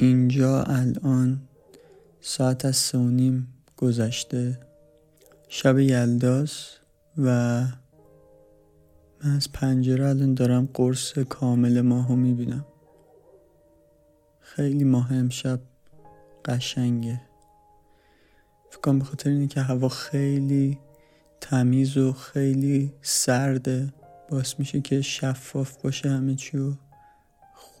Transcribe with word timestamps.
اینجا 0.00 0.62
الان 0.62 1.40
ساعت 2.20 2.64
از 2.64 2.76
سه 2.76 2.98
نیم 2.98 3.48
گذشته. 3.76 4.58
شب 5.48 5.78
یلداست 5.78 6.80
و 7.18 7.60
من 9.24 9.36
از 9.36 9.52
پنجره 9.52 10.08
الان 10.08 10.34
دارم 10.34 10.68
قرص 10.74 11.18
کامل 11.18 11.80
ماهو 11.80 12.16
می‌بینم. 12.16 12.64
خیلی 14.40 14.84
ماه 14.84 15.12
امشب 15.12 15.60
قشنگه. 16.44 17.20
فکرم 18.70 18.98
به 18.98 19.04
خاطر 19.04 19.30
اینه 19.30 19.46
که 19.46 19.60
هوا 19.60 19.88
خیلی 19.88 20.78
تمیز 21.40 21.96
و 21.96 22.12
خیلی 22.12 22.92
سرده. 23.02 23.92
باعث 24.28 24.54
میشه 24.58 24.80
که 24.80 25.00
شفاف 25.00 25.82
باشه 25.82 26.10
همه 26.10 26.34
چی 26.34 26.58
و 26.58 26.72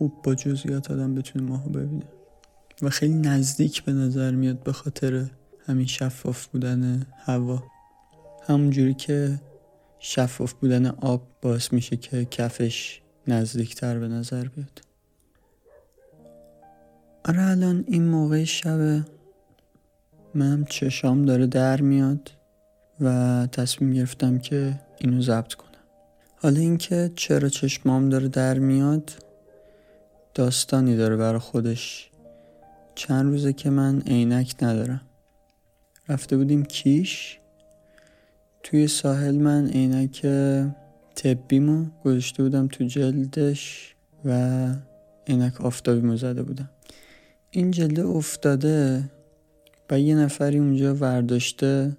خوب 0.00 0.22
با 0.22 0.34
جزئیات 0.34 0.90
آدم 0.90 1.14
بتونه 1.14 1.44
ماهو 1.44 1.70
ببینه 1.70 2.04
و 2.82 2.90
خیلی 2.90 3.14
نزدیک 3.14 3.84
به 3.84 3.92
نظر 3.92 4.30
میاد 4.30 4.62
به 4.62 4.72
خاطر 4.72 5.26
همین 5.66 5.86
شفاف 5.86 6.46
بودن 6.46 7.06
هوا. 7.16 7.62
همونجوری 8.42 8.94
که 8.94 9.40
شفاف 9.98 10.52
بودن 10.52 10.86
آب 10.86 11.22
باعث 11.42 11.72
میشه 11.72 11.96
که 11.96 12.24
کفش 12.24 13.00
نزدیکتر 13.28 13.98
به 13.98 14.08
نظر 14.08 14.44
بیاد. 14.44 14.82
آره 17.24 17.42
الان 17.42 17.84
این 17.86 18.08
موقع 18.08 18.44
شب 18.44 19.06
من 20.34 20.64
چشام 20.64 21.24
داره 21.24 21.46
در 21.46 21.80
میاد 21.80 22.30
و 23.00 23.46
تصمیم 23.52 23.92
گرفتم 23.92 24.38
که 24.38 24.80
اینو 24.98 25.22
ضبط 25.22 25.54
کنم. 25.54 25.70
حالا 26.36 26.60
اینکه 26.60 27.10
چرا 27.16 27.48
چشمام 27.48 28.08
داره 28.08 28.28
در 28.28 28.58
میاد 28.58 29.29
داستانی 30.34 30.96
داره 30.96 31.16
برای 31.16 31.38
خودش. 31.38 32.10
چند 32.94 33.32
روزه 33.32 33.52
که 33.52 33.70
من 33.70 34.00
عینک 34.00 34.54
ندارم. 34.62 35.00
رفته 36.08 36.36
بودیم 36.36 36.64
کیش. 36.64 37.38
توی 38.62 38.88
ساحل 38.88 39.34
من 39.34 39.68
عینک 39.68 40.26
طبیمو 41.14 41.86
گذاشته 42.04 42.42
بودم 42.42 42.68
تو 42.68 42.84
جلدش 42.84 43.94
و 44.24 44.68
عینک 45.26 45.60
آفتابیمو 45.60 46.16
زده 46.16 46.42
بودم. 46.42 46.70
این 47.50 47.70
جلده 47.70 48.06
افتاده 48.06 49.10
و 49.90 50.00
یه 50.00 50.14
نفری 50.14 50.58
اونجا 50.58 50.94
ورداشته 50.94 51.96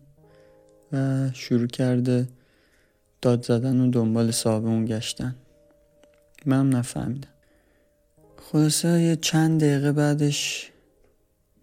و 0.94 1.30
شروع 1.34 1.68
کرده 1.68 2.28
داد 3.22 3.46
زدن 3.46 3.80
و 3.80 3.92
دنبال 3.92 4.34
اون 4.46 4.86
گشتن. 4.86 5.36
من 6.46 6.70
نفهمیدم. 6.70 7.30
خلاصه 8.52 9.02
یه 9.02 9.16
چند 9.16 9.62
دقیقه 9.62 9.92
بعدش 9.92 10.72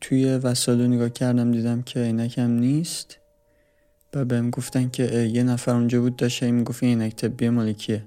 توی 0.01 0.37
وسایل 0.37 0.81
نگاه 0.81 1.09
کردم 1.09 1.53
دیدم 1.53 1.83
که 1.83 2.01
عینکم 2.01 2.51
نیست 2.51 3.19
و 4.15 4.25
بهم 4.25 4.51
گفتن 4.51 4.89
که 4.89 5.05
یه 5.33 5.43
نفر 5.43 5.75
اونجا 5.75 6.01
بود 6.01 6.17
داشت 6.17 6.43
این 6.43 6.55
می‌گفت 6.55 6.83
این 6.83 7.11
طبی 7.11 7.49
مالکیه 7.49 8.05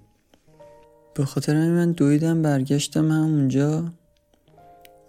به 1.14 1.26
خاطر 1.26 1.54
من 1.54 1.92
دویدم 1.92 2.42
برگشتم 2.42 3.12
همونجا 3.12 3.86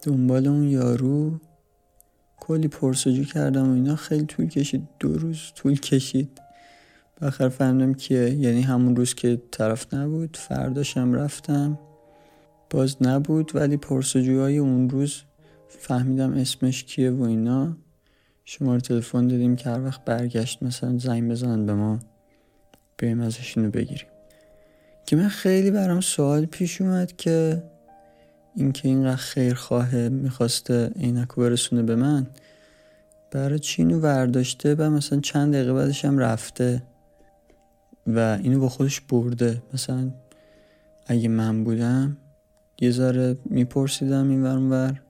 دنبال 0.02 0.46
اون 0.46 0.68
یارو. 0.68 1.40
کلی 2.40 2.68
پرسجو 2.68 3.24
کردم 3.24 3.70
و 3.70 3.74
اینا. 3.74 3.96
خیلی 3.96 4.26
طول 4.26 4.48
کشید. 4.48 4.88
دو 5.00 5.18
روز 5.18 5.38
طول 5.54 5.80
کشید. 5.80 6.40
بخر 7.22 7.48
فهمیدم 7.48 7.94
کیه. 7.94 8.30
یعنی 8.30 8.62
همون 8.62 8.96
روز 8.96 9.14
که 9.14 9.42
طرف 9.50 9.94
نبود. 9.94 10.36
فرداشم 10.36 11.12
رفتم. 11.12 11.78
باز 12.72 12.96
نبود 13.00 13.56
ولی 13.56 13.76
پرسجوهای 13.76 14.58
اون 14.58 14.90
روز 14.90 15.22
فهمیدم 15.68 16.32
اسمش 16.32 16.84
کیه 16.84 17.10
و 17.10 17.22
اینا. 17.22 17.76
شماره 18.44 18.80
تلفن 18.80 19.28
دادیم 19.28 19.56
که 19.56 19.70
هر 19.70 19.84
وقت 19.84 20.04
برگشت 20.04 20.62
مثلا 20.62 20.98
زنگ 20.98 21.30
بزنن 21.30 21.66
به 21.66 21.74
ما 21.74 21.98
بریم 22.98 23.20
ازش 23.20 23.58
اینو 23.58 23.70
بگیریم. 23.70 24.06
که 25.06 25.16
من 25.16 25.28
خیلی 25.28 25.70
برام 25.70 26.00
سوال 26.00 26.46
پیش 26.46 26.80
اومد 26.80 27.16
که 27.16 27.62
اینکه 28.56 28.88
اینقدر 28.88 29.16
خیرخواه 29.16 30.08
می‌خواسته 30.08 30.90
عینکو 31.00 31.40
برسونه 31.40 31.82
به 31.82 31.96
من 31.96 32.26
برای 33.30 33.58
چی 33.58 33.84
ورداشته 33.84 34.74
و 34.74 34.90
مثلا 34.90 35.20
چند 35.20 35.54
دقیقه 35.54 35.72
بعدش 35.72 36.04
هم 36.04 36.18
رفته 36.18 36.82
و 38.06 38.38
اینو 38.42 38.60
با 38.60 38.68
خودش 38.68 39.00
برده. 39.00 39.62
مثلا 39.74 40.10
اگه 41.06 41.28
من 41.28 41.64
بودم 41.64 42.16
یه 42.82 42.90
ذره 42.90 43.36
میپرسیدم 43.44 44.30
این 44.30 44.42
ور 44.42 45.02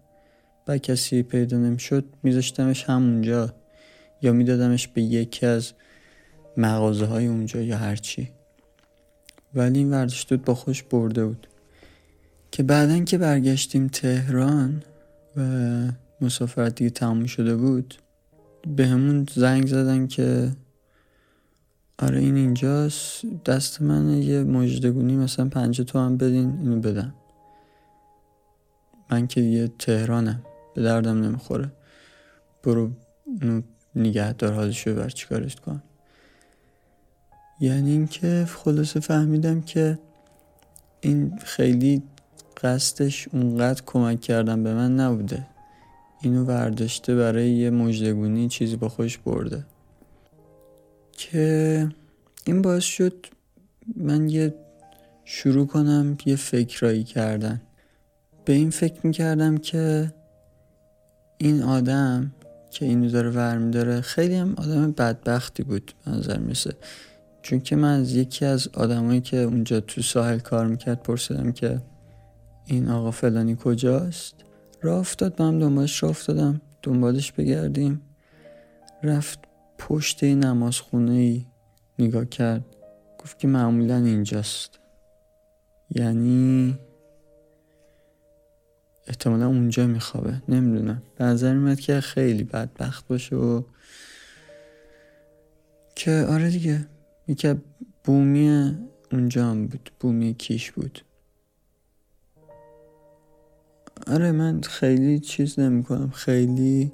و 0.68 0.78
کسی 0.78 1.22
پیدا 1.22 1.56
نمی‌شد 1.56 2.04
میذاشتمش 2.22 2.84
همونجا 2.84 3.54
یا 4.22 4.32
میدادمش 4.32 4.88
به 4.88 5.02
یکی 5.02 5.46
از 5.46 5.72
مغازه 6.56 7.06
های 7.06 7.26
اونجا 7.26 7.60
یا 7.60 7.76
هرچی 7.76 8.30
ولی 9.54 9.78
این 9.78 9.90
ورداشته 9.90 10.36
با 10.36 10.54
خودش 10.54 10.82
برده 10.82 11.26
بود. 11.26 11.46
که 12.50 12.62
بعدا 12.62 13.04
که 13.04 13.18
برگشتیم 13.18 13.88
تهران 13.88 14.82
و 15.36 15.42
مسافرت 16.20 16.74
دیگه 16.74 16.90
تموم 16.90 17.26
شده 17.26 17.56
بود 17.56 17.94
به 18.76 18.86
همون 18.86 19.26
زنگ 19.34 19.66
زدن 19.66 20.06
که 20.06 20.52
آره 21.98 22.18
این 22.18 22.36
اینجاست 22.36 23.22
دست 23.46 23.82
من 23.82 24.22
یه 24.22 24.42
مجدگونی 24.42 25.16
مثلا 25.16 25.48
پنج 25.48 25.90
هم 25.94 26.16
بدین 26.16 26.58
اینو 26.62 26.80
بدم. 26.80 27.14
من 29.10 29.26
که 29.26 29.40
یه 29.40 29.68
تهرانم. 29.78 30.42
به 30.74 30.82
دردم 30.82 31.24
نمی‌خوره. 31.24 31.72
برو 32.62 32.90
اینو 33.40 33.62
نگه 33.94 34.32
دار 34.32 34.52
حالشو 34.52 34.94
بر 34.94 35.08
چیکارش 35.08 35.56
کن. 35.56 35.82
یعنی 37.60 37.90
اینکه 37.90 38.46
خلاصه 38.48 39.00
فهمیدم 39.00 39.60
که 39.60 39.98
این 41.00 41.38
خیلی 41.38 42.02
قصدش 42.62 43.28
اونقدر 43.32 43.82
کمک 43.86 44.20
کردن 44.20 44.62
به 44.62 44.74
من 44.74 44.96
نبوده. 44.96 45.46
اینو 46.22 46.44
ورداشته 46.44 47.14
برای 47.14 47.50
یه 47.50 47.70
مجدگونی 47.70 48.48
چیزی 48.48 48.76
با 48.76 48.88
خوش 48.88 49.18
برده. 49.18 49.64
که 51.12 51.88
این 52.44 52.62
باعث 52.62 52.84
شد 52.84 53.26
من 53.96 54.28
یه 54.28 54.54
شروع 55.24 55.66
کنم 55.66 56.16
یه 56.26 56.36
فکرایی 56.36 57.04
کردن. 57.04 57.60
به 58.44 58.52
این 58.52 58.70
فکر 58.70 59.06
می‌کردم 59.06 59.56
که 59.56 60.12
این 61.38 61.62
آدم 61.62 62.32
که 62.70 62.84
اینو 62.84 63.10
داره 63.10 63.30
ور 63.30 63.58
داره 63.70 64.00
خیلی 64.00 64.34
هم 64.34 64.54
آدم 64.58 64.92
بدبختی 64.92 65.62
بود 65.62 65.92
نظر 66.06 66.38
میسه 66.38 66.76
چون 67.42 67.60
که 67.60 67.76
من 67.76 68.00
از 68.00 68.16
یکی 68.16 68.44
از 68.44 68.68
آدمایی 68.74 69.20
که 69.20 69.36
اونجا 69.36 69.80
تو 69.80 70.02
ساحل 70.02 70.38
کار 70.38 70.66
می‌کرد 70.66 71.02
پرسیدم 71.02 71.52
که 71.52 71.80
این 72.66 72.88
آقا 72.88 73.10
فلانی 73.10 73.56
کجاست؟ 73.60 74.34
راه 74.82 74.98
افتاد 74.98 75.42
من 75.42 75.58
دنبالش 75.58 76.02
راه 76.02 76.10
افتادم. 76.10 76.60
دنبالش 76.82 77.32
بگردیم. 77.32 78.00
رفت 79.02 79.38
پشت 79.78 80.24
نماز 80.24 80.78
خونه 80.78 81.12
ای 81.12 81.46
نگاه 81.98 82.24
کرد. 82.24 82.64
گفت 83.18 83.38
که 83.38 83.48
معمولا 83.48 83.96
اینجاست. 83.96 84.78
یعنی 85.90 86.78
احتمالا 89.06 89.46
اونجا 89.46 89.86
میخوابه. 89.86 90.42
نمی‌دونم. 90.48 91.02
به 91.16 91.24
نظر 91.24 91.54
میاد 91.54 91.80
که 91.80 92.00
خیلی 92.00 92.44
بدبخت 92.44 93.08
باشه 93.08 93.36
و 93.36 93.62
که 95.94 96.26
آره 96.30 96.50
دیگه. 96.50 96.86
یکی 97.28 97.54
بومی 98.04 98.76
اونجا 99.12 99.50
هم 99.50 99.66
بود. 99.66 99.90
بومی 100.00 100.34
کیش 100.34 100.70
بود. 100.70 101.04
آره 104.06 104.32
من 104.32 104.60
خیلی 104.60 105.18
چیز 105.18 105.58
نمی 105.60 105.82
کنم 105.82 106.10
خیلی 106.10 106.92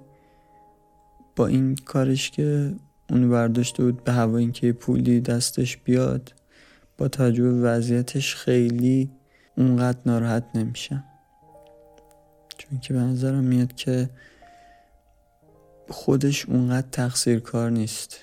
با 1.36 1.46
این 1.46 1.74
کارش 1.74 2.30
که 2.30 2.74
اونو 3.10 3.28
برداشته 3.28 3.82
بود 3.82 4.04
به 4.04 4.12
هوا 4.12 4.38
اینکه 4.38 4.72
پولی 4.72 5.20
دستش 5.20 5.76
بیاد 5.76 6.34
با 6.98 7.08
توجه 7.08 7.44
وضعیتش 7.44 8.34
خیلی 8.34 9.10
اونقدر 9.56 9.98
ناراحت 10.06 10.44
نمیشم. 10.54 11.04
چون 12.70 12.80
که 12.80 12.94
به 12.94 13.00
نظرم 13.00 13.44
میاد 13.44 13.74
که 13.74 14.10
خودش 15.88 16.46
اونقدر 16.46 16.86
تقصیر 16.92 17.40
کار 17.40 17.70
نیست. 17.70 18.16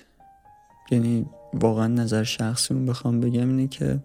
یعنی 0.90 1.26
واقعا 1.52 1.86
نظر 1.86 2.24
شخصیمون 2.24 2.86
بخوام 2.86 3.20
بگم 3.20 3.48
اینه 3.48 3.68
که 3.68 3.98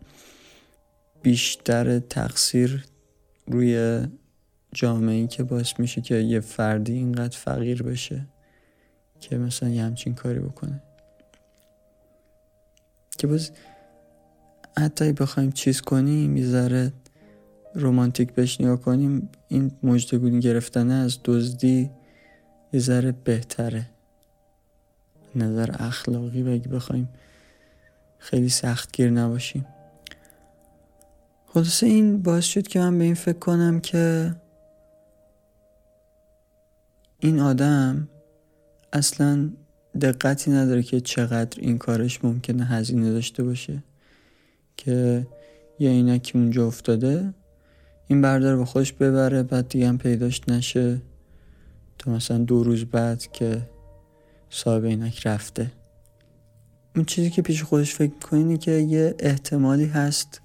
بیشتر 1.22 2.00
تقصیر 2.00 2.86
روی 3.48 4.02
جامعه 4.74 5.16
ای 5.16 5.28
که 5.28 5.44
باعث 5.44 5.80
میشه 5.80 6.02
که 6.02 6.16
یه 6.16 6.40
فردی 6.40 6.94
اینقدر 6.94 7.38
فقیر 7.38 7.84
بشه 7.84 8.26
که 9.20 9.38
مثلا 9.38 9.70
یه 9.70 9.84
همچین 9.84 10.16
کاری 10.16 10.40
بکنه. 10.40 10.82
که 13.18 13.28
باز 13.28 13.52
حتی 14.78 15.14
بخوایم 15.14 15.52
چیز 15.52 15.82
کنیم 15.82 16.38
یه 16.38 16.46
ذره 16.46 16.94
رومانتیک 17.76 18.34
بهش 18.34 18.62
نگاه 18.62 18.82
کنیم 18.82 19.30
این 19.48 19.72
مجدگونی 19.84 20.40
گرفتن 20.40 20.92
از 20.92 21.18
دزدی 21.26 21.90
یه 22.74 22.80
ذره 22.80 23.12
بهتره. 23.12 23.90
نظر 25.36 25.76
اخلاقی 25.80 26.44
بگی 26.44 26.70
بخوایم 26.70 27.10
خیلی 28.20 28.50
سخت 28.50 28.92
گیر 28.92 29.10
نباشیم. 29.10 29.66
خلاصه 31.48 31.86
این 31.86 32.22
باعث 32.22 32.46
شد 32.46 32.68
که 32.68 32.80
من 32.80 32.98
به 32.98 33.04
این 33.04 33.14
فکر 33.14 33.40
کنم 33.40 33.80
که 33.80 34.36
این 37.20 37.40
آدم 37.40 38.08
اصلا 38.94 39.50
دقتی 40.02 40.52
نداره 40.52 40.84
که 40.84 41.02
چقدر 41.02 41.62
این 41.62 41.78
کارش 41.78 42.24
ممکنه 42.24 42.66
هزینه 42.66 43.12
داشته 43.12 43.44
باشه 43.44 43.84
که 44.78 45.28
یه 45.80 45.90
اینکی 45.90 46.38
اونجا 46.38 46.68
افتاده 46.68 47.34
این 48.12 48.22
بردار 48.22 48.58
با 48.58 48.66
خودش 48.66 48.94
ببره 48.94 49.44
بعد 49.44 49.68
دیگه 49.68 49.88
هم 49.88 49.98
پیداش 49.98 50.42
نشه. 50.48 51.02
تا 51.98 52.12
مثلا 52.12 52.38
دو 52.38 52.64
روز 52.64 52.86
بعد 52.86 53.32
که 53.32 53.62
صاحب 54.50 54.84
اینک 54.84 55.28
رفته. 55.28 55.72
اون 56.96 57.06
چیزی 57.06 57.30
که 57.30 57.42
پیش 57.42 57.64
خودش 57.64 57.96
فکر 57.96 58.14
کنی 58.14 58.58
که 58.58 58.72
یه 58.72 59.16
احتمالی 59.20 59.86
هست 59.86 60.42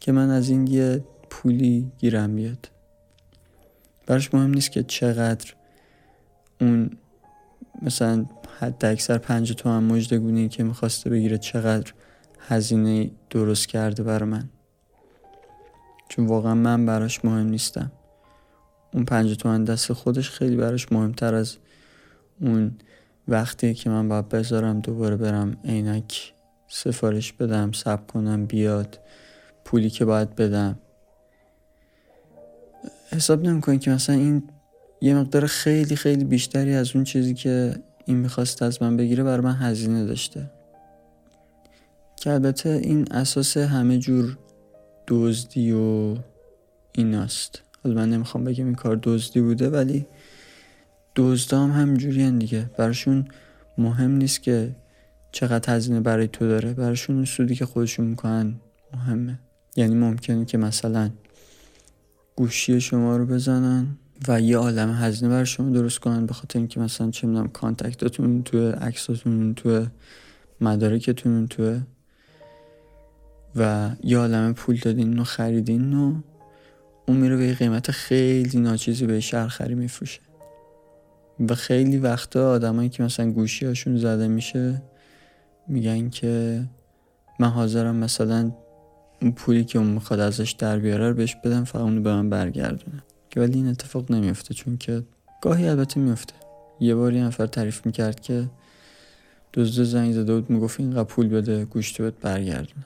که 0.00 0.12
من 0.12 0.30
از 0.30 0.48
این 0.48 0.66
یه 0.66 1.04
پولی 1.30 1.92
گیرم 1.98 2.36
بیاد. 2.36 2.70
براش 4.06 4.34
مهم 4.34 4.50
نیست 4.50 4.72
که 4.72 4.82
چقدر 4.82 5.52
اون 6.60 6.90
مثلا 7.82 8.26
حد 8.60 8.84
اکثر 8.84 9.18
پنج 9.18 9.52
تومن 9.52 9.84
مجدگونی 9.84 10.48
که 10.48 10.64
می‌خواسته 10.64 11.10
بگیره 11.10 11.38
چقدر 11.38 11.92
هزینه 12.40 13.10
درست 13.30 13.68
کرده 13.68 14.02
بر 14.02 14.24
من. 14.24 14.48
چون 16.16 16.26
واقعا 16.26 16.54
من 16.54 16.86
براش 16.86 17.24
مهم 17.24 17.46
نیستم. 17.46 17.92
اون 18.94 19.04
پنج 19.04 19.36
تومن 19.36 19.64
دست 19.64 19.92
خودش 19.92 20.30
خیلی 20.30 20.56
براش 20.56 20.92
مهمتر 20.92 21.34
از 21.34 21.56
اون 22.40 22.76
وقتی 23.28 23.74
که 23.74 23.90
من 23.90 24.08
باید 24.08 24.28
بذارم 24.28 24.80
دوباره 24.80 25.16
برم 25.16 25.56
عینک 25.64 26.32
سفارش 26.68 27.32
بدم 27.32 27.72
سب 27.72 28.06
کنم 28.06 28.46
بیاد 28.46 28.98
پولی 29.64 29.90
که 29.90 30.04
باید 30.04 30.36
بدم. 30.36 30.78
حساب 33.12 33.42
نمی‌کنی 33.42 33.78
که 33.78 33.90
مثلا 33.90 34.16
این 34.16 34.42
یه 35.00 35.14
مقدار 35.14 35.46
خیلی 35.46 35.96
خیلی 35.96 36.24
بیشتری 36.24 36.74
از 36.74 36.94
اون 36.94 37.04
چیزی 37.04 37.34
که 37.34 37.74
این 38.04 38.16
می‌خواست 38.16 38.62
از 38.62 38.82
من 38.82 38.96
بگیره 38.96 39.24
بر 39.24 39.40
من 39.40 39.54
هزینه 39.54 40.04
داشته. 40.04 40.50
که 42.16 42.30
البته 42.30 42.68
این 42.68 43.12
اساس 43.12 43.56
همه 43.56 43.98
جور 43.98 44.38
دزدی 45.08 45.72
و 45.72 46.16
ایناست 46.92 47.62
حالا 47.84 47.96
من 47.96 48.10
نمی‌خوام 48.10 48.44
بگم 48.44 48.64
این 48.64 48.74
کار 48.74 49.00
دزدی 49.02 49.40
بوده 49.40 49.70
ولی 49.70 50.06
دزدا 51.16 51.64
هم 51.64 51.80
همجوری 51.80 52.30
دیگه. 52.30 52.70
براشون 52.78 53.28
مهم 53.78 54.10
نیست 54.10 54.42
که 54.42 54.76
چقدر 55.32 55.76
هزینه 55.76 56.00
برای 56.00 56.28
تو 56.28 56.48
داره. 56.48 56.74
براشون 56.74 57.24
سودی 57.24 57.54
که 57.54 57.66
خودشون 57.66 58.06
می‌کنن 58.06 58.54
مهمه. 58.94 59.38
یعنی 59.76 59.94
ممکنه 59.94 60.44
که 60.44 60.58
مثلا 60.58 61.10
گوشی 62.36 62.80
شما 62.80 63.16
رو 63.16 63.26
بزنن 63.26 63.86
و 64.28 64.40
یه 64.40 64.56
عالم 64.56 64.90
هزینه 64.90 65.30
برای 65.30 65.46
شما 65.46 65.70
درست 65.70 65.98
کنن 65.98 66.26
به 66.26 66.34
خاطر 66.34 66.58
اینکه 66.58 66.80
مثلا 66.80 67.10
چه 67.10 67.26
می‌دونم 67.26 67.48
کانتکتاتون 67.48 68.42
تو 68.42 68.70
عکساتون 68.70 69.54
تو 69.54 69.86
مدارکتون 70.60 71.46
تو 71.46 71.80
و 73.56 73.90
یه 74.04 74.18
عالم 74.18 74.54
پول 74.54 74.76
دادین 74.76 75.18
و 75.18 75.24
خریدین 75.24 75.94
و 75.94 76.14
اون 77.06 77.16
میره 77.16 77.36
به 77.36 77.54
قیمت 77.54 77.90
خیلی 77.90 78.60
ناچیزی 78.60 79.06
به 79.06 79.20
شهرخری 79.20 79.74
میفروشه. 79.74 80.20
و 81.48 81.54
خیلی 81.54 81.98
وقتا 81.98 82.50
آدمایی 82.50 82.88
که 82.88 83.02
مثلا 83.02 83.30
گوشی 83.30 83.66
هاشون 83.66 83.96
زده 83.96 84.28
میشه 84.28 84.82
میگن 85.68 86.10
که 86.10 86.64
من 87.40 87.48
حاضرم 87.48 87.96
مثلا 87.96 88.52
اون 89.22 89.32
پولی 89.32 89.64
که 89.64 89.78
اون 89.78 89.88
می‌خواد 89.88 90.20
ازش 90.20 90.50
در 90.50 90.78
بیاره 90.78 91.08
رو 91.08 91.14
بهش 91.14 91.36
بدم 91.44 91.64
فقط 91.64 91.82
اونو 91.82 92.00
به 92.00 92.12
من 92.12 92.30
برگردونه 92.30 93.02
که 93.30 93.40
ولی 93.40 93.54
این 93.54 93.68
اتفاق 93.68 94.12
نمیفته 94.12 94.54
چون 94.54 94.76
که 94.76 95.02
گاهی 95.42 95.68
البته 95.68 96.00
میفته. 96.00 96.34
یه 96.80 96.94
باری 96.94 97.20
نفر 97.20 97.46
تعریف 97.46 97.86
می‌کرد 97.86 98.20
که 98.20 98.48
دزد 99.54 99.82
زنگ 99.82 100.12
زده 100.12 100.34
بود 100.34 100.50
می‌گفت 100.50 100.80
اینقدر 100.80 101.04
پول 101.04 101.28
بده 101.28 101.64
گوشت 101.64 102.02
بهت 102.02 102.14
برگردونه. 102.20 102.84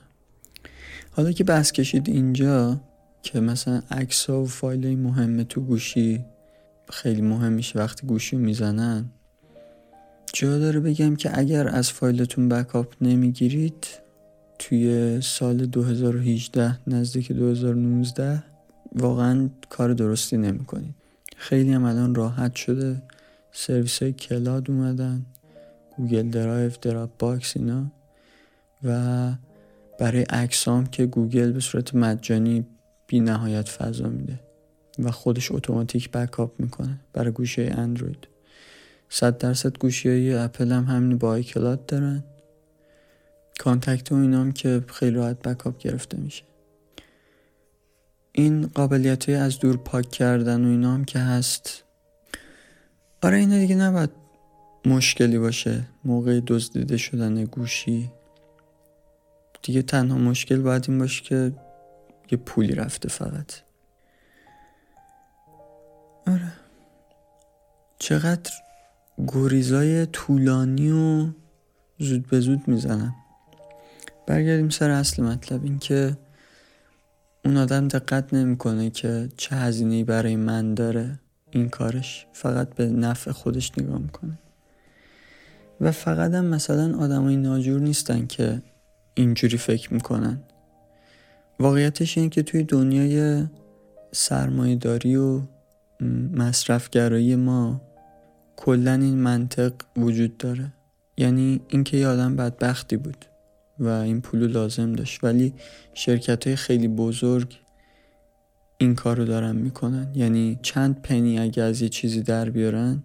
حالا 1.11 1.31
که 1.31 1.43
بحث 1.43 1.71
کشید 1.71 2.09
اینجا 2.09 2.79
که 3.23 3.39
مثلا 3.39 3.81
عکس 3.91 4.29
و 4.29 4.45
فایل 4.45 4.99
مهمه 4.99 5.43
تو 5.43 5.61
گوشی 5.61 6.25
خیلی 6.89 7.21
مهم 7.21 7.53
میشه 7.53 7.79
وقتی 7.79 8.07
گوشی 8.07 8.35
می‌زنن. 8.35 9.05
جا 10.33 10.59
داره 10.59 10.79
بگم 10.79 11.15
که 11.15 11.39
اگر 11.39 11.67
از 11.67 11.91
فایلتون 11.91 12.49
backup 12.49 12.93
نمی‌گیرید 13.01 13.87
توی 14.59 15.19
سال 15.21 15.65
2018 15.65 16.77
نزدیک 16.87 17.31
2019 17.31 18.43
واقعا 18.95 19.49
کار 19.69 19.93
درستی 19.93 20.37
نمی‌کنید. 20.37 20.95
خیلی 21.37 21.73
هم 21.73 21.83
الان 21.83 22.15
راحت 22.15 22.55
شده. 22.55 23.01
سرویس 23.51 24.03
های 24.03 24.13
cloud 24.13 24.71
اومدن 24.71 25.25
Google 25.97 26.29
Drive 26.29 26.71
Dropbox 26.81 27.57
اینا 27.57 27.85
و 28.83 29.31
برای 30.01 30.21
عکسام 30.21 30.85
که 30.85 31.05
گوگل 31.05 31.51
به 31.51 31.59
صورت 31.59 31.95
مجانی 31.95 32.65
بی 33.07 33.19
نهایت 33.19 33.69
فضا 33.69 34.09
میده 34.09 34.39
و 34.99 35.11
خودش 35.11 35.51
اتوماتیک 35.51 36.11
backup 36.11 36.59
می‌کنه 36.59 36.99
برای 37.13 37.31
گوشی 37.31 37.63
اندروید. 37.63 38.27
صد 39.09 39.37
درصد 39.37 39.77
گوشی 39.77 40.09
های 40.09 40.33
اپل 40.33 40.71
هم 40.71 40.83
همین 40.83 41.17
با 41.17 41.29
iCloud 41.29 41.85
دارن. 41.85 42.23
contact 43.59 44.11
و 44.11 44.15
اینام 44.15 44.51
که 44.51 44.83
خیلی 44.87 45.15
راحت 45.15 45.41
backup 45.41 45.77
گرفته 45.77 46.17
میشه. 46.17 46.43
این 48.31 48.67
قابلیت 48.67 49.29
های 49.29 49.37
از 49.37 49.59
دور 49.59 49.77
پاک 49.77 50.11
کردن 50.11 50.65
و 50.65 50.67
اینام 50.67 51.05
که 51.05 51.19
هست. 51.19 51.83
آره 53.21 53.37
اینا 53.37 53.57
دیگه 53.57 53.75
نباید 53.75 54.09
مشکلی 54.85 55.37
باشه. 55.37 55.83
موقع 56.05 56.39
دزدیده 56.47 56.97
شدن 56.97 57.45
گوشی. 57.45 58.11
دیگه 59.61 59.81
تنها 59.81 60.17
مشکل 60.17 60.61
باید 60.61 60.85
این 60.87 60.99
باشه 60.99 61.23
که 61.23 61.51
یه 62.31 62.37
پولی 62.37 62.75
رفته 62.75 63.09
فقط. 63.09 63.53
آره. 66.27 66.53
چقدر 67.99 68.51
گریزای 69.27 70.05
طولانی 70.05 70.91
و 70.91 71.27
زود 71.99 72.27
به 72.27 72.39
زود 72.39 72.67
می‌زنم 72.67 73.15
برگردیم 74.27 74.69
سر 74.69 74.89
اصل 74.89 75.23
مطلب 75.23 75.63
این 75.63 75.79
که 75.79 76.17
اون 77.45 77.57
آدم 77.57 77.87
دقت 77.87 78.33
نمی‌کنه 78.33 78.89
که 78.89 79.29
چه 79.37 79.55
هزینه 79.55 80.03
برای 80.03 80.35
من 80.35 80.73
داره. 80.73 81.19
این 81.51 81.69
کارش 81.69 82.25
فقط 82.33 82.69
به 82.69 82.85
نفع 82.85 83.31
خودش 83.31 83.71
نگاه 83.77 83.97
می‌کنه. 83.97 84.39
و 85.81 85.91
فقط 85.91 86.33
هم 86.33 86.45
مثلا 86.45 86.97
آدمای 86.97 87.37
ناجور 87.37 87.81
نیستن 87.81 88.27
که 88.27 88.61
اینجوری 89.13 89.57
فکر 89.57 89.93
می‌کنن. 89.93 90.43
واقعیتش 91.59 92.17
این 92.17 92.29
که 92.29 92.43
توی 92.43 92.63
دنیای 92.63 93.45
سرمایهداری 94.11 95.15
و 95.15 95.41
مصرفگرایی 96.33 97.35
ما 97.35 97.81
کلا 98.55 98.93
این 98.93 99.15
منطق 99.15 99.73
وجود 99.97 100.37
داره. 100.37 100.73
یعنی 101.17 101.61
اینکه 101.67 101.97
یه 101.97 102.07
آدم 102.07 102.35
بدبختی 102.35 102.97
بود 102.97 103.25
و 103.79 103.87
این 103.87 104.21
پولو 104.21 104.47
لازم 104.47 104.93
داشت 104.93 105.23
ولی 105.23 105.53
شرکت 105.93 106.47
های 106.47 106.55
خیلی 106.55 106.87
بزرگ 106.87 107.59
این 108.77 108.95
کار 108.95 109.17
رو 109.17 109.25
دارن 109.25 109.55
می‌کنن. 109.55 110.11
یعنی 110.15 110.59
چند 110.61 111.01
پنی 111.01 111.39
اگه 111.39 111.63
از 111.63 111.81
یه 111.81 111.89
چیزی 111.89 112.21
در 112.21 112.49
بیارن 112.49 113.03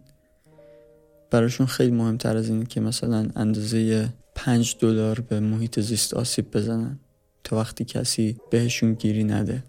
براشون 1.30 1.66
خیلی 1.66 1.90
مهمتر 1.90 2.36
از 2.36 2.48
این 2.48 2.64
که 2.64 2.80
مثلا 2.80 3.28
اندازه 3.36 4.08
پنج 4.37 4.76
دلار 4.81 5.21
به 5.21 5.40
محیط 5.40 5.81
زیست 5.81 6.14
آسیب 6.14 6.50
بزنن 6.50 6.99
تا 7.45 7.57
وقتی 7.57 7.85
کسی 7.85 8.37
بهشون 8.50 8.95
گیری 8.95 9.25
نده. 9.25 9.64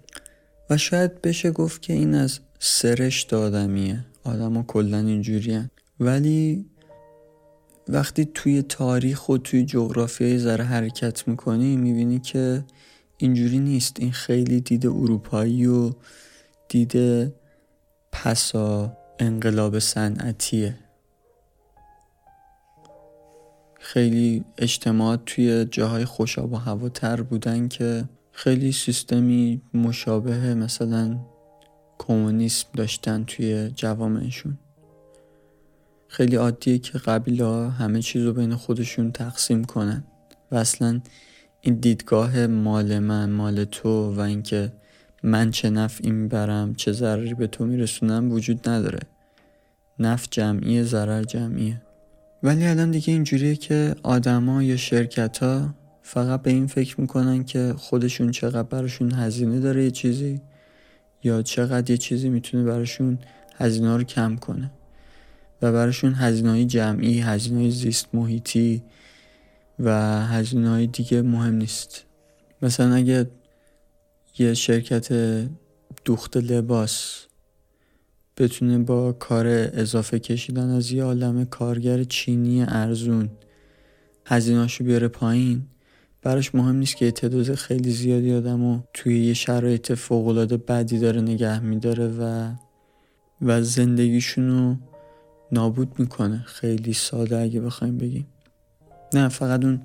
و 0.70 0.78
شاید 0.78 1.22
بشه 1.22 1.52
گفت 1.52 1.82
که 1.82 1.94
این 1.94 2.16
از 2.16 2.40
سرشت 2.60 3.34
آدمیه. 3.34 4.06
آدم 4.24 4.54
ها 4.54 4.64
کلا 4.64 4.98
اینجوری 4.98 5.62
ولی 6.00 6.66
وقتی 7.88 8.26
توی 8.34 8.62
تاریخ 8.62 9.30
و 9.30 9.38
توی 9.38 9.66
جغرافیای 9.66 10.40
ذره 10.40 10.64
حرکت 10.64 11.28
می‌کنی 11.28 11.78
می‌بینی 11.78 12.20
که 12.20 12.64
اینجوری 13.18 13.60
نیست. 13.60 14.00
این 14.00 14.12
خیلی 14.12 14.62
دید 14.62 14.88
اروپایی 14.88 15.66
و 15.66 15.92
دید 16.70 16.94
پسا 18.12 18.98
انقلاب 19.20 19.80
صنعتیه. 19.80 20.87
خیلی 23.88 24.44
اجتماعات 24.58 25.26
توی 25.26 25.66
جاهای 25.66 26.06
خوشاب 26.06 26.54
و 26.54 26.56
هواتر 26.56 27.22
بودن 27.22 27.68
که 27.68 28.04
خیلی 28.32 28.72
سیستمی 28.72 29.62
مشابه 29.74 30.54
مثلا 30.54 31.20
کمونیسم 31.98 32.68
داشتن 32.74 33.24
توی 33.24 33.72
جوامعشون. 33.76 34.58
خیلی 36.08 36.36
عادیه 36.36 36.78
که 36.78 36.98
قبیله 36.98 37.46
ها 37.46 37.70
همه 37.70 38.02
چیز 38.02 38.24
رو 38.24 38.34
بین 38.34 38.56
خودشون 38.56 39.12
تقسیم 39.12 39.64
کنن 39.64 40.04
و 40.52 40.56
اصلا 40.56 41.02
این 41.62 41.76
دیدگاه 41.76 42.48
مال 42.48 43.00
من 43.00 43.30
مال 43.30 43.64
تو 43.64 44.14
و 44.14 44.20
اینکه 44.20 44.74
من 45.24 45.52
چه 45.52 45.70
نفعی 45.70 46.12
می‌برم 46.12 46.76
چه 46.76 46.92
ضرری 46.92 47.34
به 47.34 47.48
تو 47.48 47.66
میرسونم 47.66 48.32
وجود 48.32 48.70
نداره. 48.70 49.00
نفع 50.00 50.28
جمعی 50.32 50.84
ضرر 50.84 51.24
جمعیه. 51.24 51.87
ولی 52.48 52.66
الان 52.66 52.92
دیگه 52.92 53.14
اینجوریه 53.14 53.56
که 53.56 53.96
آدما 54.04 54.64
یا 54.64 54.78
شرکت 54.78 55.38
ها 55.38 55.76
فقط 56.02 56.42
به 56.42 56.52
این 56.52 56.68
فکر 56.68 57.02
می‌کنن 57.02 57.44
که 57.44 57.74
خودشون 57.78 58.32
چقدر 58.32 58.64
براشون 58.64 59.12
هزینه 59.12 59.60
داره 59.60 59.84
یه 59.84 59.92
چیزی 59.92 60.42
یا 61.24 61.42
چقدر 61.42 61.92
یه 61.92 61.98
چیزی 61.98 62.30
می‌تونه 62.30 62.64
براشون 62.64 63.20
هزینه 63.56 63.98
رو 63.98 64.04
کم 64.04 64.36
کنه 64.36 64.72
و 65.62 65.72
براشون 65.72 66.14
هزینه 66.14 66.66
جمعی 66.66 67.20
هزینه 67.20 67.70
زیست 67.70 68.08
محیطی 68.14 68.84
و 69.80 69.92
هزینه 70.26 70.88
دیگه 70.88 71.22
مهم 71.22 71.56
نیست. 71.56 72.06
مثلا 72.62 72.96
اگه 72.96 73.30
یه 74.40 74.54
شرکت 74.54 75.14
دوخت 76.06 76.38
لباس 76.38 77.27
بتونه 78.38 78.78
با 78.78 79.14
کار 79.14 79.48
اضافه 79.48 80.20
کشیدن 80.20 80.70
از 80.70 80.92
یه 80.92 81.04
عالم 81.04 81.46
کارگر 81.46 82.04
چینی 82.04 82.64
ارزون 82.64 83.30
هزینهاشو 84.26 84.84
بیاره 84.84 85.08
پایین 85.08 85.66
براش 86.22 86.56
مهم 86.56 86.76
نیست 86.76 86.98
که 86.98 87.12
تعداد 87.12 87.56
خیلی 87.56 87.92
زیادی 87.92 88.34
آدم 88.34 88.64
و 88.64 88.80
توی 88.94 89.26
یه 89.26 89.34
شرایط 89.34 89.94
فوقالعاده 89.94 90.58
بدی 90.58 91.00
داره 91.00 91.22
نگه 91.22 91.60
میداره 91.60 92.08
و 92.08 92.52
و 93.42 93.62
زندگیشونو 93.64 94.76
نابود 95.52 96.00
می‌کنه. 96.00 96.44
خیلی 96.46 96.94
ساده 96.94 97.38
اگه 97.38 97.62
بخوایم 97.62 97.98
بگیم. 97.98 98.28
نه 99.14 99.30
فقط 99.30 99.66
اون 99.66 99.82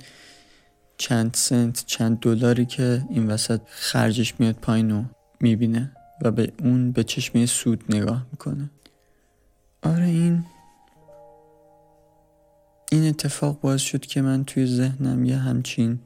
چند 0.97 1.35
سنت 1.35 1.85
چند 1.87 2.19
دلاری 2.21 2.67
که 2.67 3.05
این 3.11 3.27
وسط 3.27 3.61
خرجش 3.67 4.35
میاد 4.41 4.55
پایین 4.55 4.91
رو 4.91 5.05
می‌بینه. 5.41 5.93
و 6.23 6.31
به 6.31 6.53
اون 6.63 6.93
به 6.93 7.05
چشمه 7.05 7.47
سود 7.47 7.85
نگاه 7.89 8.27
می‌کنه. 8.33 8.71
آره 9.83 10.05
این 10.05 10.45
این 12.93 13.09
اتفاق 13.09 13.61
باعث 13.61 13.81
شد 13.81 14.01
که 14.01 14.23
من 14.23 14.45
توی 14.45 14.67
ذهنم 14.67 15.25
یه 15.25 15.37
همچین 15.37 16.01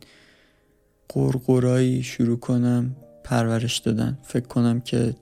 قرقرایی 1.08 2.02
شروع 2.02 2.38
کنم 2.38 2.96
پرورش 3.24 3.78
دادن. 3.78 4.18
فکر 4.22 4.46
کنم 4.46 4.80
که 4.80 5.14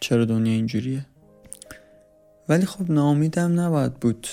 چرا 0.00 0.24
دنیا 0.24 0.52
اینجوریه. 0.52 1.06
ولی 2.48 2.66
خب 2.66 2.90
ناامیدم 2.90 3.60
نباید 3.60 3.94
بود. 3.94 4.26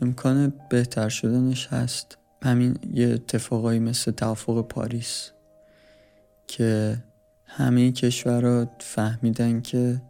امکان 0.00 0.52
بهتر 0.70 1.08
شدنش 1.08 1.66
هست. 1.66 2.18
همین 2.42 2.78
یه 2.94 3.08
اتفاقایی 3.08 3.78
مثل 3.78 4.10
توافق 4.10 4.66
پاریس 4.68 5.30
که 6.46 6.98
همه 7.46 7.92
کشورها 7.92 8.66
فهمیدن 8.78 9.60
که 9.60 10.02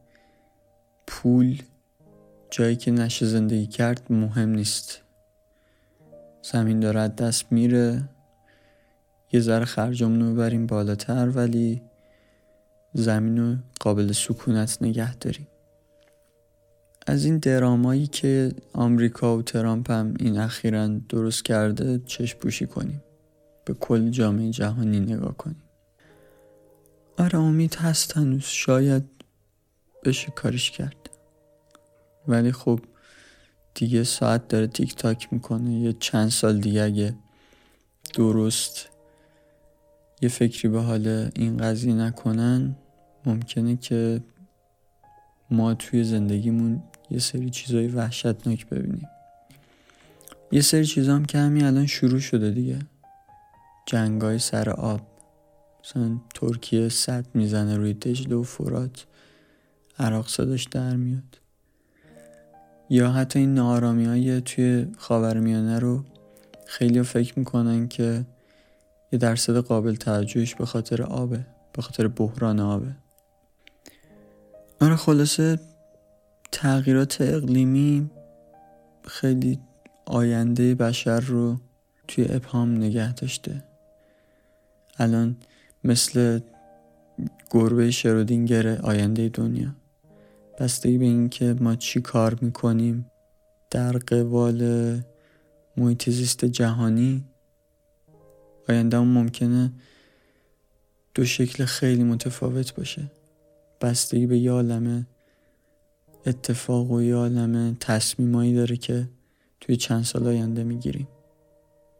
پول 1.06 1.62
جایی 2.50 2.76
که 2.76 2.90
نشه 2.90 3.26
زندگی 3.26 3.66
کرد 3.66 4.12
مهم 4.12 4.48
نیست. 4.48 5.02
زمین 6.42 6.80
داره 6.80 7.08
دست 7.08 7.52
میره 7.52 8.08
یه 9.32 9.40
ذره 9.40 9.64
خرجمون 9.64 10.20
رو 10.20 10.34
ببریم 10.34 10.66
بالاتر 10.66 11.28
ولی 11.28 11.82
زمین 12.92 13.38
رو 13.38 13.56
قابل 13.80 14.12
سکونت 14.12 14.78
نگه 14.80 15.14
داریم. 15.14 15.46
از 17.06 17.24
این 17.24 17.38
درامایی 17.38 18.06
که 18.06 18.52
آمریکا 18.72 19.36
و 19.36 19.42
ترامپ 19.42 19.90
هم 19.90 20.14
این 20.20 20.38
اخیرا 20.38 20.86
درست 20.86 21.44
کرده 21.44 22.00
چشم 22.06 22.38
پوشی 22.38 22.66
کنیم. 22.66 23.02
به 23.64 23.74
کل 23.74 24.10
جامعه 24.10 24.50
جهانی 24.50 25.00
نگاه 25.00 25.36
کنیم. 25.36 25.65
آره 27.18 27.38
امید 27.38 27.74
هست 27.74 28.16
هنوز. 28.16 28.44
شاید 28.44 29.04
بشه 30.04 30.30
کارش 30.30 30.70
کرد. 30.70 31.10
ولی 32.28 32.52
خب 32.52 32.80
دیگه 33.74 34.04
ساعت 34.04 34.48
داره 34.48 34.66
تیک 34.66 34.94
تاک 34.94 35.28
می‌کنه. 35.32 35.70
یه 35.80 35.92
چند 35.92 36.28
سال 36.28 36.60
دیگه 36.60 36.82
اگه 36.82 37.14
درست 38.14 38.88
یه 40.22 40.28
فکری 40.28 40.68
به 40.68 40.80
حال 40.80 41.30
این 41.34 41.56
قضیه 41.56 41.94
نکنن 41.94 42.76
ممکنه 43.26 43.76
که 43.76 44.20
ما 45.50 45.74
توی 45.74 46.04
زندگیمون 46.04 46.82
یه 47.10 47.18
سری 47.18 47.50
چیزای 47.50 47.88
وحشتناک 47.88 48.66
ببینیم. 48.66 49.08
یه 50.52 50.60
سری 50.60 50.86
چیزام 50.86 51.24
که 51.24 51.38
همین 51.38 51.64
الان 51.64 51.86
شروع 51.86 52.20
شده 52.20 52.50
دیگه. 52.50 52.78
جنگای 53.86 54.38
سر 54.38 54.70
آب. 54.70 55.15
مثلا 55.86 56.20
ترکیه 56.34 56.88
صد 56.88 57.26
می‌زنه 57.34 57.76
روی 57.76 57.94
دجله 57.94 58.36
و 58.36 58.42
فرات. 58.42 59.06
عراق 59.98 60.28
صداش 60.28 60.64
در 60.64 60.96
میاد. 60.96 61.40
یا 62.90 63.10
حتی 63.10 63.38
این 63.38 63.54
نارامی 63.54 64.04
های 64.04 64.40
توی 64.40 64.86
خاورمیانه 64.98 65.78
رو 65.78 66.04
خیلی 66.66 67.02
فکر 67.02 67.38
می‌کنن 67.38 67.88
که 67.88 68.26
یه 69.12 69.18
درصد 69.18 69.56
قابل 69.56 69.94
توجهش 69.94 70.54
به 70.54 70.66
خاطر 70.66 71.02
آبه 71.02 71.46
به 71.72 71.82
خاطر 71.82 72.08
بحران 72.08 72.60
آبه. 72.60 72.96
آره 74.80 74.96
خلاصه 74.96 75.58
تغییرات 76.52 77.20
اقلیمی 77.20 78.10
خیلی 79.04 79.58
آینده 80.06 80.74
بشر 80.74 81.20
رو 81.20 81.56
توی 82.08 82.26
ابهام 82.30 82.76
نگه 82.76 83.12
داشته. 83.12 83.64
الان 84.98 85.36
مثل 85.86 86.40
گربه 87.50 87.90
شرودینگر 87.90 88.68
آینده 88.68 89.28
دنیا. 89.28 89.74
بستگی 90.58 90.98
به 90.98 91.04
اینکه 91.04 91.54
ما 91.60 91.76
چی 91.76 92.00
کار 92.00 92.38
می‌کنیم 92.40 93.10
در 93.70 93.92
قبال 93.92 94.62
محیط 95.76 96.10
زیست 96.10 96.44
جهانی 96.44 97.24
آینده 98.68 98.98
ممکنه 98.98 99.72
دو 101.14 101.24
شکل 101.24 101.64
خیلی 101.64 102.04
متفاوت 102.04 102.74
باشه. 102.74 103.10
بستگی 103.80 104.26
به 104.26 104.38
یه 104.38 104.50
عالمه 104.50 105.06
اتفاق 106.26 106.90
و 106.90 107.02
یه 107.02 107.14
عالمه 107.14 107.76
تصمیمایی 107.80 108.54
داره 108.54 108.76
که 108.76 109.08
توی 109.60 109.76
چند 109.76 110.04
سال 110.04 110.26
آینده 110.26 110.64
می‌گیریم. 110.64 111.08